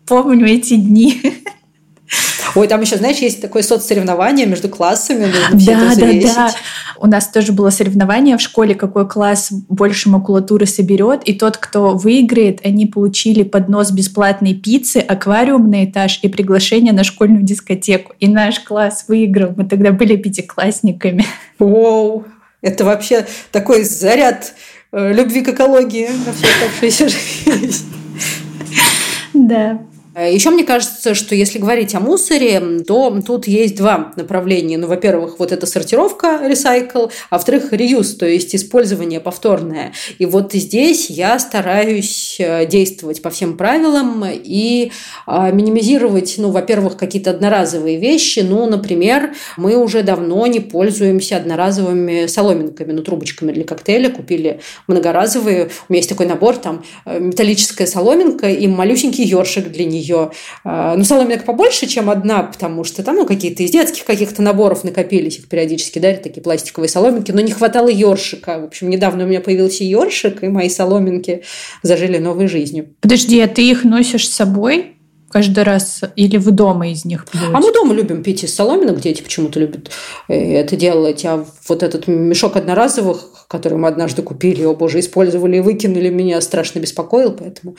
помню 0.06 0.48
эти 0.48 0.76
дни. 0.76 1.22
Ой, 2.58 2.68
там 2.68 2.82
еще, 2.82 2.98
знаешь, 2.98 3.18
есть 3.18 3.40
такое 3.40 3.62
соцсоревнование 3.62 4.48
между 4.48 4.68
классами, 4.68 5.32
да, 5.32 5.58
Да, 6.26 6.48
да. 6.48 6.52
У 7.00 7.06
нас 7.06 7.28
тоже 7.28 7.52
было 7.52 7.70
соревнование 7.70 8.36
в 8.36 8.42
школе, 8.42 8.74
какой 8.74 9.08
класс 9.08 9.50
больше 9.52 10.10
макулатуры 10.10 10.66
соберет, 10.66 11.22
и 11.26 11.34
тот, 11.34 11.58
кто 11.58 11.94
выиграет, 11.94 12.66
они 12.66 12.88
получили 12.88 13.44
поднос 13.44 13.92
бесплатной 13.92 14.56
пиццы, 14.56 14.98
аквариум 14.98 15.70
на 15.70 15.86
этаж 15.86 16.18
и 16.24 16.30
приглашение 16.30 16.94
на 16.94 17.04
школьную 17.04 17.44
дискотеку. 17.44 18.14
И 18.20 18.28
наш 18.28 18.60
класс 18.62 19.06
выиграл. 19.08 19.54
Мы 19.56 19.66
тогда 19.66 19.92
были 19.92 20.16
пятиклассниками. 20.16 21.28
Воу! 21.60 22.26
Это 22.64 22.86
вообще 22.86 23.28
такой 23.52 23.84
заряд 23.84 24.56
э, 24.92 25.14
любви 25.14 25.42
к 25.42 25.50
экологии 25.50 26.10
на 26.26 26.34
всю 26.34 26.48
оставшуюся 26.48 27.08
жизнь. 27.08 27.86
Да. 29.36 29.80
Э, 30.18 30.34
Еще 30.34 30.50
мне 30.50 30.64
кажется, 30.64 31.14
что 31.14 31.36
если 31.36 31.60
говорить 31.60 31.94
о 31.94 32.00
мусоре, 32.00 32.60
то 32.88 33.22
тут 33.26 33.48
есть 33.48 33.76
два 33.76 34.14
направления. 34.16 34.78
Ну, 34.78 34.88
во-первых, 34.88 35.38
вот 35.38 35.52
эта 35.52 35.68
сортировка, 35.68 36.40
recycle, 36.44 37.12
а 37.30 37.36
во-вторых, 37.36 37.72
реюз, 37.72 38.16
то 38.16 38.26
есть 38.26 38.56
использование 38.56 39.20
повторное. 39.20 39.94
И 40.18 40.26
вот 40.26 40.54
здесь 40.54 41.12
я 41.12 41.38
стараюсь 41.38 42.38
э, 42.40 42.66
действовать 42.66 43.22
по 43.22 43.30
всем 43.30 43.58
правилам 43.58 44.26
и 44.28 44.92
а, 45.28 45.52
минимизировать, 45.52 46.36
ну, 46.38 46.50
во-первых, 46.50 46.98
какие-то 46.98 47.30
одноразовые 47.32 47.98
вещи. 47.98 48.40
Ну, 48.40 48.66
например, 48.66 49.36
мы 49.56 49.78
уже 49.78 50.02
давно 50.02 50.48
не 50.48 50.60
пользуемся 50.60 51.38
одноразовыми 51.38 52.26
соломинками, 52.26 52.92
ну, 52.92 53.04
трубочками 53.04 53.52
для 53.52 53.64
коктейля. 53.64 54.10
Купили 54.10 54.62
многоразовые. 54.88 55.70
У 55.88 55.94
меня 55.94 56.00
есть 56.00 56.10
такой 56.10 56.26
набор, 56.26 56.56
там 56.56 56.84
э, 57.06 57.20
металлическая 57.20 57.86
соломинка 57.86 58.50
и 58.50 58.66
малюсенький 58.66 59.24
ёршик 59.24 59.68
для 59.72 59.86
нее 59.86 60.07
ее, 60.08 60.32
а, 60.64 60.96
ну, 60.96 61.04
соломинок 61.04 61.46
побольше, 61.46 61.88
чем 61.88 62.10
одна, 62.10 62.44
потому 62.44 62.84
что 62.84 63.04
там, 63.04 63.16
ну, 63.16 63.26
какие-то 63.26 63.64
из 63.64 63.72
детских 63.72 64.06
каких-то 64.06 64.42
наборов 64.42 64.84
накопились, 64.84 65.38
их 65.38 65.48
периодически 65.48 66.00
дарят, 66.00 66.24
такие 66.24 66.42
пластиковые 66.42 66.90
соломинки, 66.90 67.32
но 67.32 67.42
не 67.42 67.52
хватало 67.52 67.90
ёршика. 67.90 68.60
В 68.60 68.66
общем, 68.66 68.90
недавно 68.90 69.26
у 69.26 69.28
меня 69.28 69.42
появился 69.42 69.84
ёршик, 69.84 70.44
и 70.44 70.48
мои 70.48 70.70
соломинки 70.70 71.44
зажили 71.84 72.18
новой 72.18 72.48
жизнью. 72.48 72.90
Подожди, 73.02 73.40
а 73.40 73.48
ты 73.48 73.70
их 73.70 73.84
носишь 73.84 74.28
с 74.28 74.34
собой? 74.34 74.97
Каждый 75.38 75.64
раз? 75.64 76.02
Или 76.16 76.38
вы 76.38 76.52
дома 76.52 76.90
из 76.90 77.06
них 77.06 77.26
пьете? 77.26 77.48
А 77.54 77.60
мы 77.60 77.72
дома 77.72 77.94
любим 77.94 78.24
пить 78.24 78.44
из 78.44 78.56
соломинок, 78.56 79.00
дети 79.00 79.22
почему-то 79.22 79.60
любят 79.60 79.92
э, 80.28 80.34
это 80.34 80.76
делать. 80.76 81.24
А 81.26 81.46
вот 81.68 81.84
этот 81.84 82.08
мешок 82.08 82.56
одноразовых, 82.56 83.46
который 83.48 83.78
мы 83.78 83.88
однажды 83.88 84.24
купили, 84.24 84.64
о 84.64 84.74
боже, 84.74 85.00
использовали 85.00 85.58
и 85.58 85.62
выкинули, 85.62 86.10
меня 86.10 86.42
страшно 86.42 86.80
беспокоил, 86.80 87.32
поэтому 87.32 87.76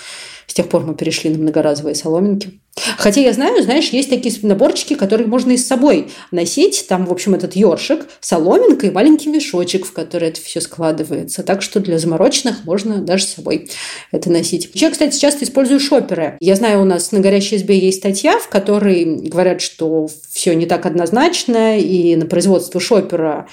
с 0.46 0.54
тех 0.54 0.68
пор 0.68 0.84
мы 0.84 0.94
перешли 0.94 1.30
на 1.30 1.38
многоразовые 1.38 1.94
соломинки. 1.94 2.60
Хотя 2.96 3.20
я 3.20 3.32
знаю, 3.32 3.62
знаешь, 3.62 3.88
есть 3.90 4.10
такие 4.10 4.34
наборчики, 4.42 4.94
которые 4.94 5.26
можно 5.26 5.52
и 5.52 5.56
с 5.56 5.66
собой 5.66 6.08
носить. 6.30 6.86
Там, 6.88 7.06
в 7.06 7.12
общем, 7.12 7.34
этот 7.34 7.56
ёршик, 7.56 8.06
соломинка 8.20 8.86
и 8.86 8.90
маленький 8.90 9.28
мешочек, 9.28 9.86
в 9.86 9.92
который 9.92 10.28
это 10.28 10.40
все 10.40 10.60
складывается. 10.60 11.42
Так 11.42 11.62
что 11.62 11.80
для 11.80 11.98
замороченных 11.98 12.64
можно 12.64 12.98
даже 12.98 13.24
с 13.24 13.34
собой 13.34 13.70
это 14.12 14.30
носить. 14.30 14.70
Я, 14.74 14.90
кстати, 14.90 15.18
часто 15.18 15.44
использую 15.44 15.80
шоперы. 15.80 16.36
Я 16.40 16.56
знаю, 16.56 16.82
у 16.82 16.84
нас 16.84 17.12
на 17.12 17.20
«Горящей 17.20 17.56
избе» 17.56 17.78
есть 17.78 17.98
статья, 17.98 18.38
в 18.38 18.48
которой 18.48 19.04
говорят, 19.04 19.60
что 19.60 20.08
все 20.30 20.54
не 20.54 20.66
так 20.66 20.86
однозначно, 20.86 21.78
и 21.78 22.16
на 22.16 22.26
производство 22.26 22.80
шопера 22.80 23.48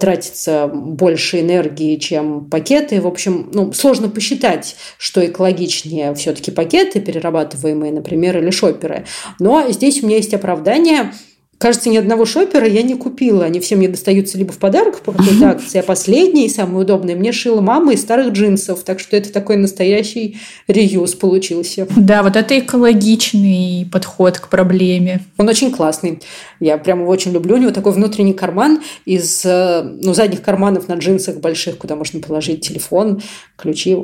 тратится 0.00 0.68
больше 0.68 1.40
энергии, 1.40 1.96
чем 1.96 2.48
пакеты. 2.48 3.00
В 3.00 3.06
общем, 3.06 3.50
ну, 3.52 3.72
сложно 3.72 4.08
посчитать, 4.08 4.76
что 4.96 5.24
экологичнее 5.26 6.14
все-таки 6.14 6.50
пакеты 6.50 7.00
перерабатываемые, 7.00 7.92
например, 7.92 8.38
или 8.38 8.50
шоперы. 8.50 9.06
Но 9.40 9.70
здесь 9.70 10.02
у 10.02 10.06
меня 10.06 10.16
есть 10.16 10.34
оправдание– 10.34 11.12
Кажется, 11.58 11.90
ни 11.90 11.96
одного 11.96 12.24
шопера 12.24 12.66
я 12.66 12.82
не 12.82 12.96
купила. 12.96 13.44
Они 13.44 13.60
все 13.60 13.76
мне 13.76 13.86
достаются 13.86 14.36
либо 14.36 14.52
в 14.52 14.58
подарок 14.58 15.00
по 15.00 15.12
какой-то 15.12 15.50
акции, 15.50 15.78
а 15.78 15.84
последний, 15.84 16.48
самый 16.48 16.82
удобный, 16.82 17.14
мне 17.14 17.30
шила 17.30 17.60
мама 17.60 17.92
из 17.92 18.02
старых 18.02 18.32
джинсов. 18.32 18.82
Так 18.82 18.98
что 18.98 19.16
это 19.16 19.32
такой 19.32 19.56
настоящий 19.56 20.38
реюз 20.66 21.14
получился. 21.14 21.86
Да, 21.96 22.24
вот 22.24 22.34
это 22.34 22.58
экологичный 22.58 23.88
подход 23.92 24.40
к 24.40 24.48
проблеме. 24.48 25.20
Он 25.38 25.48
очень 25.48 25.70
классный. 25.70 26.20
Я 26.58 26.78
прямо 26.78 27.02
его 27.02 27.12
очень 27.12 27.32
люблю. 27.32 27.54
У 27.54 27.58
него 27.58 27.70
такой 27.70 27.92
внутренний 27.92 28.34
карман 28.34 28.82
из 29.04 29.44
э, 29.44 29.82
ну, 29.82 30.14
задних 30.14 30.42
карманов 30.42 30.88
на 30.88 30.94
джинсах 30.94 31.36
больших, 31.36 31.78
куда 31.78 31.94
можно 31.94 32.18
положить 32.18 32.66
телефон, 32.66 33.22
ключи. 33.56 33.96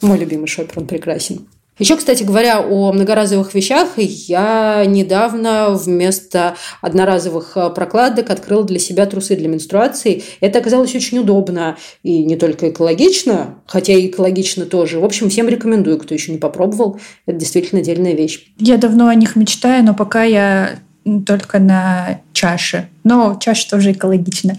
Мой 0.00 0.18
любимый 0.18 0.46
шопер, 0.46 0.78
он 0.78 0.86
прекрасен. 0.86 1.46
Еще, 1.80 1.96
кстати 1.96 2.22
говоря, 2.22 2.60
о 2.60 2.92
многоразовых 2.92 3.54
вещах, 3.54 3.88
я 3.96 4.84
недавно 4.86 5.70
вместо 5.70 6.54
одноразовых 6.82 7.56
э, 7.56 7.70
прокладок 7.70 8.28
открыла 8.28 8.64
для 8.64 8.78
себя 8.78 9.06
трусы 9.06 9.34
для 9.34 9.48
менструации. 9.48 10.22
Это 10.40 10.58
оказалось 10.58 10.94
очень 10.94 11.18
удобно 11.18 11.78
и 12.02 12.22
не 12.22 12.36
только 12.36 12.68
экологично, 12.68 13.62
хотя 13.66 13.94
и 13.94 14.08
экологично 14.08 14.66
тоже. 14.66 15.00
В 15.00 15.04
общем, 15.06 15.30
всем 15.30 15.48
рекомендую, 15.48 15.98
кто 15.98 16.12
еще 16.12 16.32
не 16.32 16.38
попробовал. 16.38 17.00
Это 17.24 17.38
действительно 17.38 17.80
отдельная 17.80 18.12
вещь. 18.12 18.52
Я 18.58 18.76
давно 18.76 19.08
о 19.08 19.14
них 19.14 19.34
мечтаю, 19.34 19.82
но 19.82 19.94
пока 19.94 20.24
я 20.24 20.80
только 21.26 21.58
на 21.58 22.20
чаше. 22.32 22.88
Но 23.04 23.38
чаша 23.40 23.70
тоже 23.70 23.92
экологична. 23.92 24.56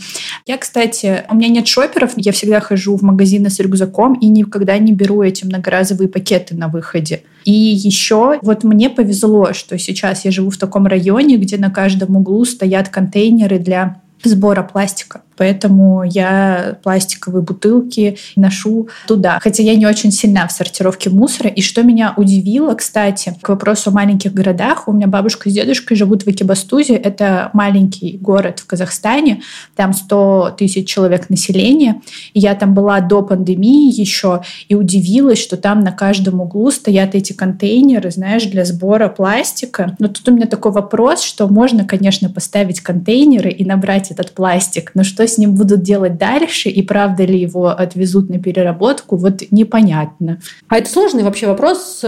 Я, 0.48 0.58
кстати, 0.58 1.24
у 1.30 1.36
меня 1.36 1.50
нет 1.50 1.68
шоперов, 1.68 2.14
я 2.18 2.32
всегда 2.32 2.60
хожу 2.60 2.96
в 2.98 3.04
магазины 3.04 3.50
с 3.50 3.60
рюкзаком 3.60 4.14
и 4.14 4.28
никогда 4.28 4.78
не 4.78 4.92
беру 4.92 5.22
эти 5.22 5.46
многоразовые 5.46 6.10
пакеты 6.10 6.56
на 6.56 6.68
выходе. 6.68 7.24
И 7.46 7.52
еще 7.52 8.40
вот 8.42 8.64
мне 8.64 8.90
повезло, 8.90 9.54
что 9.54 9.78
сейчас 9.78 10.26
я 10.26 10.32
живу 10.32 10.50
в 10.50 10.58
таком 10.58 10.88
районе, 10.88 11.38
где 11.38 11.58
на 11.58 11.70
каждом 11.70 12.18
углу 12.18 12.44
стоят 12.46 12.90
контейнеры 12.90 13.60
для 13.60 14.02
сбора 14.24 14.64
пластика 14.64 15.22
поэтому 15.42 16.04
я 16.04 16.78
пластиковые 16.84 17.42
бутылки 17.42 18.20
ношу 18.36 18.90
туда. 19.08 19.40
Хотя 19.42 19.64
я 19.64 19.76
не 19.76 19.88
очень 19.88 20.12
сильна 20.12 20.48
в 20.48 20.52
сортировке 20.52 21.10
мусора. 21.10 21.50
И 21.50 21.64
что 21.64 21.82
меня 21.82 22.14
удивило, 22.16 22.76
кстати, 22.76 23.34
к 23.42 23.50
вопросу 23.50 23.90
о 23.90 23.94
маленьких 23.94 24.36
городах, 24.36 24.88
у 24.88 24.92
меня 24.92 25.08
бабушка 25.08 25.50
с 25.50 25.54
дедушкой 25.54 25.98
живут 25.98 26.26
в 26.26 26.28
Экибастузе. 26.28 26.94
Это 26.94 27.50
маленький 27.54 28.20
город 28.22 28.60
в 28.60 28.68
Казахстане. 28.68 29.42
Там 29.76 29.94
100 29.94 30.58
тысяч 30.60 30.88
человек 30.88 31.32
населения. 31.32 32.04
И 32.36 32.40
я 32.40 32.54
там 32.54 32.76
была 32.76 33.00
до 33.00 33.24
пандемии 33.24 33.92
еще 34.00 34.44
и 34.70 34.76
удивилась, 34.76 35.40
что 35.40 35.58
там 35.58 35.80
на 35.80 35.92
каждом 35.92 36.40
углу 36.40 36.70
стоят 36.70 37.16
эти 37.16 37.34
контейнеры, 37.34 38.12
знаешь, 38.12 38.44
для 38.44 38.64
сбора 38.64 39.10
пластика. 39.10 39.96
Но 39.98 40.08
тут 40.08 40.30
у 40.30 40.34
меня 40.34 40.46
такой 40.46 40.72
вопрос, 40.72 41.24
что 41.24 41.48
можно, 41.48 41.84
конечно, 41.84 42.30
поставить 42.30 42.82
контейнеры 42.82 43.50
и 43.50 43.66
набрать 43.66 44.12
этот 44.12 44.34
пластик, 44.34 44.92
но 44.94 45.04
что 45.04 45.26
с 45.32 45.38
ним 45.38 45.56
будут 45.56 45.82
делать 45.82 46.18
дальше 46.18 46.70
и 46.70 46.82
правда 46.82 47.24
ли 47.24 47.40
его 47.40 47.68
отвезут 47.70 48.30
на 48.30 48.40
переработку, 48.40 49.16
вот 49.16 49.42
непонятно. 49.52 50.40
А 50.68 50.78
это 50.78 50.90
сложный 50.90 51.24
вообще 51.24 51.48
вопрос, 51.48 52.02
э, 52.04 52.08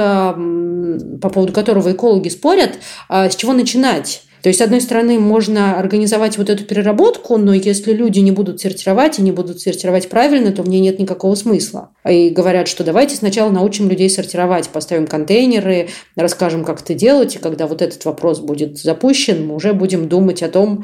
по 1.21 1.29
поводу 1.29 1.53
которого 1.53 1.91
экологи 1.91 2.29
спорят, 2.29 2.79
а 3.09 3.29
с 3.29 3.35
чего 3.35 3.53
начинать? 3.53 4.23
То 4.43 4.49
есть, 4.49 4.59
с 4.59 4.61
одной 4.61 4.81
стороны, 4.81 5.19
можно 5.19 5.79
организовать 5.79 6.37
вот 6.37 6.49
эту 6.49 6.65
переработку, 6.65 7.37
но 7.37 7.53
если 7.53 7.93
люди 7.93 8.19
не 8.19 8.31
будут 8.31 8.59
сортировать 8.59 9.17
и 9.17 9.21
не 9.21 9.31
будут 9.31 9.61
сортировать 9.61 10.09
правильно, 10.09 10.51
то 10.51 10.63
в 10.63 10.67
ней 10.67 10.81
нет 10.81 10.99
никакого 10.99 11.33
смысла. 11.35 11.91
И 12.07 12.29
говорят, 12.29 12.67
что 12.67 12.83
давайте 12.83 13.15
сначала 13.15 13.49
научим 13.49 13.89
людей 13.89 14.09
сортировать, 14.09 14.67
поставим 14.67 15.07
контейнеры, 15.07 15.87
расскажем, 16.17 16.65
как 16.65 16.81
это 16.81 16.93
делать, 16.93 17.37
и 17.37 17.39
когда 17.39 17.67
вот 17.67 17.81
этот 17.81 18.03
вопрос 18.03 18.41
будет 18.41 18.77
запущен, 18.77 19.47
мы 19.47 19.55
уже 19.55 19.71
будем 19.71 20.09
думать 20.09 20.43
о 20.43 20.49
том, 20.49 20.83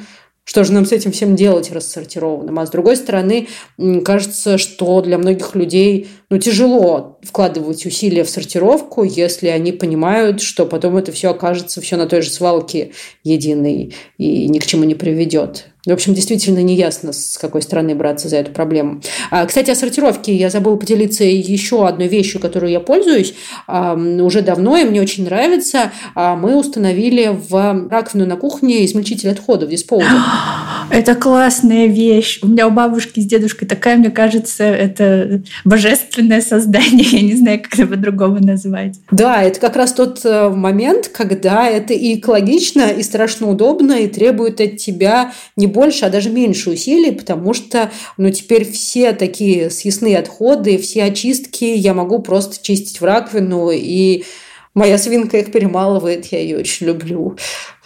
что 0.50 0.64
же 0.64 0.74
нам 0.74 0.84
с 0.84 0.92
этим 0.92 1.12
всем 1.12 1.36
делать 1.36 1.72
рассортированным? 1.72 2.58
А 2.58 2.66
с 2.66 2.72
другой 2.72 2.96
стороны, 2.96 3.48
кажется, 4.04 4.58
что 4.58 5.00
для 5.02 5.20
многих 5.20 5.54
людей 5.54 6.08
ну, 6.32 6.40
тяжело 6.40 7.20
вкладывать 7.22 7.86
усилия 7.86 8.24
в 8.24 8.32
сортировку, 8.32 9.04
если 9.04 9.50
они 9.50 9.72
понимают, 9.72 10.42
что 10.42 10.66
потом 10.66 10.98
это 10.98 11.12
все 11.12 11.30
окажется 11.30 11.82
все 11.82 11.98
на 11.98 12.08
той 12.08 12.24
же 12.24 12.32
свалке 12.32 12.94
единой 13.24 13.94
и 14.18 14.48
ни 14.48 14.58
к 14.58 14.66
чему 14.66 14.86
не 14.86 14.96
приведет. 14.96 15.68
В 15.86 15.92
общем, 15.92 16.14
действительно 16.14 16.60
неясно, 16.60 17.14
с 17.14 17.38
какой 17.38 17.62
стороны 17.62 17.96
браться 17.96 18.28
за 18.28 18.36
эту 18.38 18.52
проблему. 18.52 19.02
А, 19.32 19.46
кстати, 19.46 19.72
о 19.72 19.76
сортировке 19.76 20.36
я 20.36 20.50
забыла 20.50 20.76
поделиться 20.76 21.24
еще 21.24 21.88
одной 21.88 22.10
вещью, 22.10 22.42
которую 22.42 22.72
я 22.72 22.82
пользуюсь 22.82 23.34
уже 23.68 24.42
давно, 24.42 24.76
и 24.76 24.84
мне 24.84 25.02
очень 25.02 25.24
нравится. 25.24 25.92
А, 26.16 26.36
мы 26.36 26.58
установили 26.58 27.30
в 27.50 27.88
раковину 27.90 28.26
на 28.26 28.36
кухне 28.36 28.86
измельчитель 28.86 29.30
отходов, 29.30 29.70
диспоузер. 29.70 30.10
Это 30.92 31.16
классная 31.16 31.86
вещь. 31.86 32.40
У 32.42 32.48
меня 32.48 32.68
у 32.68 32.72
бабушки 32.72 33.22
с 33.22 33.26
дедушкой 33.26 33.68
такая, 33.68 33.96
мне 33.96 34.10
кажется, 34.10 34.64
это 34.64 35.44
божественное 35.64 36.42
создание. 36.42 37.06
Я 37.12 37.22
не 37.22 37.36
знаю, 37.36 37.62
как 37.62 37.76
это 37.76 37.88
по-другому 37.88 38.40
назвать. 38.40 38.96
Да, 39.12 39.44
это 39.44 39.60
как 39.60 39.76
раз 39.76 39.94
тот 39.94 40.22
э, 40.26 40.50
момент, 40.50 41.10
когда 41.10 41.68
это 41.68 41.94
и 41.94 42.16
экологично, 42.16 42.90
и 42.90 43.04
страшно 43.04 43.50
удобно, 43.50 43.94
и 43.94 44.08
требует 44.08 44.60
от 44.60 44.78
тебя 44.78 45.32
не 45.56 45.68
больше, 45.70 46.06
а 46.06 46.10
даже 46.10 46.30
меньше 46.30 46.72
усилий, 46.72 47.12
потому 47.12 47.54
что 47.54 47.92
ну, 48.18 48.30
теперь 48.32 48.70
все 48.70 49.14
такие 49.14 49.70
съестные 49.70 50.18
отходы, 50.18 50.78
все 50.78 51.04
очистки 51.04 51.66
я 51.66 51.94
могу 51.94 52.20
просто 52.20 52.62
чистить 52.62 53.00
в 53.02 53.06
раковину, 53.06 53.72
и 53.72 54.24
моя 54.74 54.98
свинка 54.98 55.38
их 55.38 55.52
перемалывает, 55.52 56.26
я 56.28 56.40
ее 56.40 56.58
очень 56.58 56.88
люблю. 56.88 57.38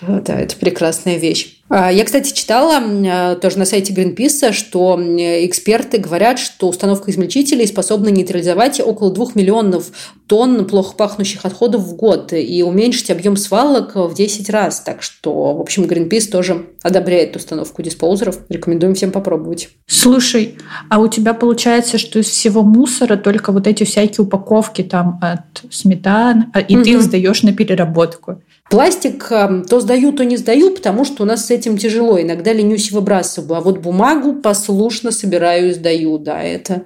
Да, 0.01 0.39
это 0.39 0.55
прекрасная 0.55 1.17
вещь. 1.17 1.52
А, 1.69 1.91
я, 1.91 2.03
кстати, 2.03 2.33
читала 2.33 2.81
а, 2.81 3.35
тоже 3.35 3.57
на 3.57 3.65
сайте 3.65 3.93
Greenpeace, 3.93 4.51
что 4.51 4.99
эксперты 4.99 5.97
говорят, 5.97 6.37
что 6.37 6.67
установка 6.67 7.09
измельчителей 7.09 7.65
способна 7.65 8.09
нейтрализовать 8.09 8.81
около 8.81 9.11
2 9.11 9.27
миллионов 9.35 9.91
тонн 10.27 10.65
плохо 10.67 10.95
пахнущих 10.95 11.45
отходов 11.45 11.81
в 11.81 11.95
год 11.95 12.33
и 12.33 12.63
уменьшить 12.63 13.09
объем 13.11 13.37
свалок 13.37 13.95
в 13.95 14.13
10 14.13 14.49
раз. 14.49 14.81
Так 14.81 15.01
что, 15.01 15.55
в 15.55 15.61
общем, 15.61 15.83
Greenpeace 15.85 16.29
тоже 16.29 16.67
одобряет 16.81 17.35
установку 17.35 17.81
диспоузеров. 17.81 18.39
Рекомендуем 18.49 18.93
всем 18.93 19.11
попробовать. 19.11 19.69
Слушай, 19.87 20.57
а 20.89 20.99
у 20.99 21.07
тебя 21.07 21.33
получается, 21.33 21.97
что 21.97 22.19
из 22.19 22.27
всего 22.27 22.61
мусора 22.61 23.15
только 23.15 23.51
вот 23.51 23.67
эти 23.67 23.83
всякие 23.83 24.25
упаковки 24.25 24.81
там 24.81 25.19
от 25.21 25.63
сметан, 25.71 26.51
а, 26.53 26.59
и 26.59 26.75
mm-hmm. 26.75 26.83
ты 26.83 26.89
их 26.91 27.01
сдаешь 27.01 27.43
на 27.43 27.53
переработку? 27.53 28.41
Пластик 28.69 29.27
то 29.27 29.79
сдаю, 29.79 30.13
то 30.13 30.25
не 30.25 30.37
сдаю, 30.37 30.71
потому 30.71 31.05
что 31.05 31.23
у 31.23 31.25
нас 31.25 31.45
этим 31.53 31.77
тяжело. 31.77 32.21
Иногда 32.21 32.51
ленюсь 32.53 32.91
и 32.91 32.93
выбрасываю. 32.93 33.57
А 33.57 33.61
вот 33.61 33.79
бумагу 33.79 34.33
послушно 34.41 35.11
собираю 35.11 35.69
и 35.69 35.73
сдаю. 35.73 36.17
Да, 36.17 36.41
это 36.41 36.85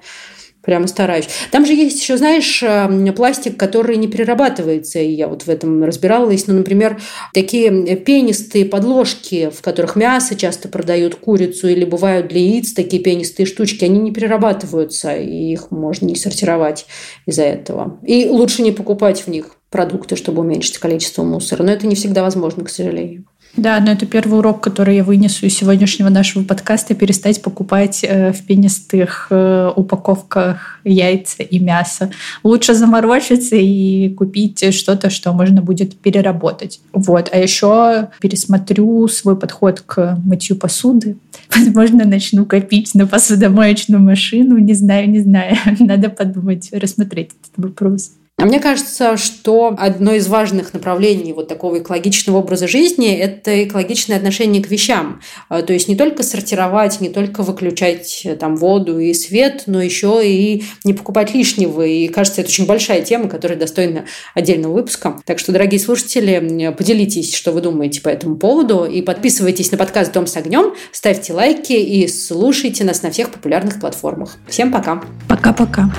прямо 0.68 0.86
стараюсь. 0.86 1.28
Там 1.50 1.64
же 1.64 1.72
есть 1.72 1.98
еще, 1.98 2.18
знаешь, 2.18 2.62
эм, 2.62 3.10
пластик, 3.14 3.56
который 3.56 3.96
не 3.96 4.06
перерабатывается. 4.06 4.98
И 4.98 5.12
я 5.12 5.26
вот 5.26 5.44
в 5.44 5.48
этом 5.48 5.82
разбиралась. 5.82 6.46
Ну, 6.46 6.52
например, 6.52 7.00
такие 7.32 7.96
пенистые 7.96 8.66
подложки, 8.66 9.50
в 9.50 9.62
которых 9.62 9.96
мясо 9.96 10.36
часто 10.36 10.68
продают, 10.68 11.14
курицу, 11.14 11.68
или 11.68 11.86
бывают 11.86 12.28
для 12.28 12.40
яиц 12.40 12.74
такие 12.74 13.02
пенистые 13.02 13.46
штучки, 13.46 13.86
они 13.86 13.98
не 13.98 14.12
перерабатываются, 14.12 15.16
и 15.16 15.52
их 15.52 15.70
можно 15.70 16.04
не 16.04 16.16
сортировать 16.16 16.84
из-за 17.24 17.44
этого. 17.44 17.98
И 18.06 18.26
лучше 18.28 18.60
не 18.60 18.72
покупать 18.72 19.22
в 19.22 19.28
них 19.28 19.56
продукты, 19.70 20.16
чтобы 20.16 20.42
уменьшить 20.42 20.76
количество 20.76 21.22
мусора. 21.22 21.62
Но 21.62 21.72
это 21.72 21.86
не 21.86 21.94
всегда 21.94 22.22
возможно, 22.22 22.64
к 22.64 22.68
сожалению. 22.68 23.24
Да, 23.56 23.80
но 23.80 23.90
это 23.90 24.06
первый 24.06 24.38
урок, 24.38 24.60
который 24.60 24.96
я 24.96 25.04
вынесу 25.04 25.46
из 25.46 25.56
сегодняшнего 25.56 26.08
нашего 26.08 26.44
подкаста, 26.44 26.94
перестать 26.94 27.42
покупать 27.42 28.04
э, 28.04 28.32
в 28.32 28.44
пенистых 28.44 29.28
э, 29.30 29.72
упаковках 29.74 30.80
яйца 30.84 31.42
и 31.42 31.58
мясо. 31.58 32.10
Лучше 32.44 32.74
заморочиться 32.74 33.56
и 33.56 34.10
купить 34.10 34.72
что-то, 34.74 35.10
что 35.10 35.32
можно 35.32 35.60
будет 35.60 35.96
переработать. 35.96 36.80
Вот. 36.92 37.30
А 37.32 37.38
еще 37.38 38.10
пересмотрю 38.20 39.08
свой 39.08 39.36
подход 39.36 39.80
к 39.80 40.16
мытью 40.24 40.56
посуды. 40.56 41.16
Возможно, 41.54 42.04
начну 42.04 42.44
копить 42.44 42.94
на 42.94 43.06
посудомоечную 43.06 44.00
машину. 44.00 44.58
Не 44.58 44.74
знаю, 44.74 45.10
не 45.10 45.20
знаю. 45.20 45.56
Надо 45.80 46.10
подумать, 46.10 46.68
рассмотреть 46.72 47.30
этот 47.42 47.64
вопрос. 47.64 48.12
А 48.40 48.44
мне 48.44 48.60
кажется, 48.60 49.16
что 49.16 49.74
одно 49.76 50.14
из 50.14 50.28
важных 50.28 50.72
направлений 50.72 51.32
вот 51.32 51.48
такого 51.48 51.80
экологичного 51.80 52.36
образа 52.36 52.68
жизни– 52.68 53.12
это 53.18 53.64
экологичное 53.64 54.16
отношение 54.16 54.62
к 54.62 54.70
вещам. 54.70 55.20
А, 55.48 55.62
то 55.62 55.72
есть 55.72 55.88
не 55.88 55.96
только 55.96 56.22
сортировать, 56.22 57.00
не 57.00 57.08
только 57.08 57.42
выключать 57.42 58.22
э, 58.24 58.36
там 58.36 58.54
воду 58.54 59.00
и 59.00 59.12
свет, 59.12 59.64
но 59.66 59.82
еще 59.82 60.20
и 60.24 60.62
не 60.84 60.94
покупать 60.94 61.34
лишнего. 61.34 61.82
И 61.82 62.06
кажется, 62.06 62.42
это 62.42 62.50
очень 62.50 62.66
большая 62.66 63.02
тема, 63.02 63.28
которая 63.28 63.58
достойна 63.58 64.04
отдельного 64.34 64.74
выпуска. 64.74 65.20
Так 65.24 65.40
что, 65.40 65.50
дорогие 65.50 65.80
слушатели, 65.80 66.72
поделитесь, 66.78 67.34
что 67.34 67.50
вы 67.50 67.60
думаете 67.60 68.00
по 68.02 68.08
этому 68.08 68.36
поводу, 68.36 68.84
и 68.84 69.02
подписывайтесь 69.02 69.72
на 69.72 69.78
подкаст 69.78 70.12
«Дом 70.12 70.28
с 70.28 70.36
огнем», 70.36 70.74
ставьте 70.92 71.32
лайки 71.32 71.72
и 71.72 72.06
слушайте 72.06 72.84
нас 72.84 73.02
на 73.02 73.10
всех 73.10 73.30
популярных 73.30 73.80
платформах. 73.80 74.36
Всем 74.46 74.70
пока! 74.70 75.02
Пока-пока! 75.28 75.90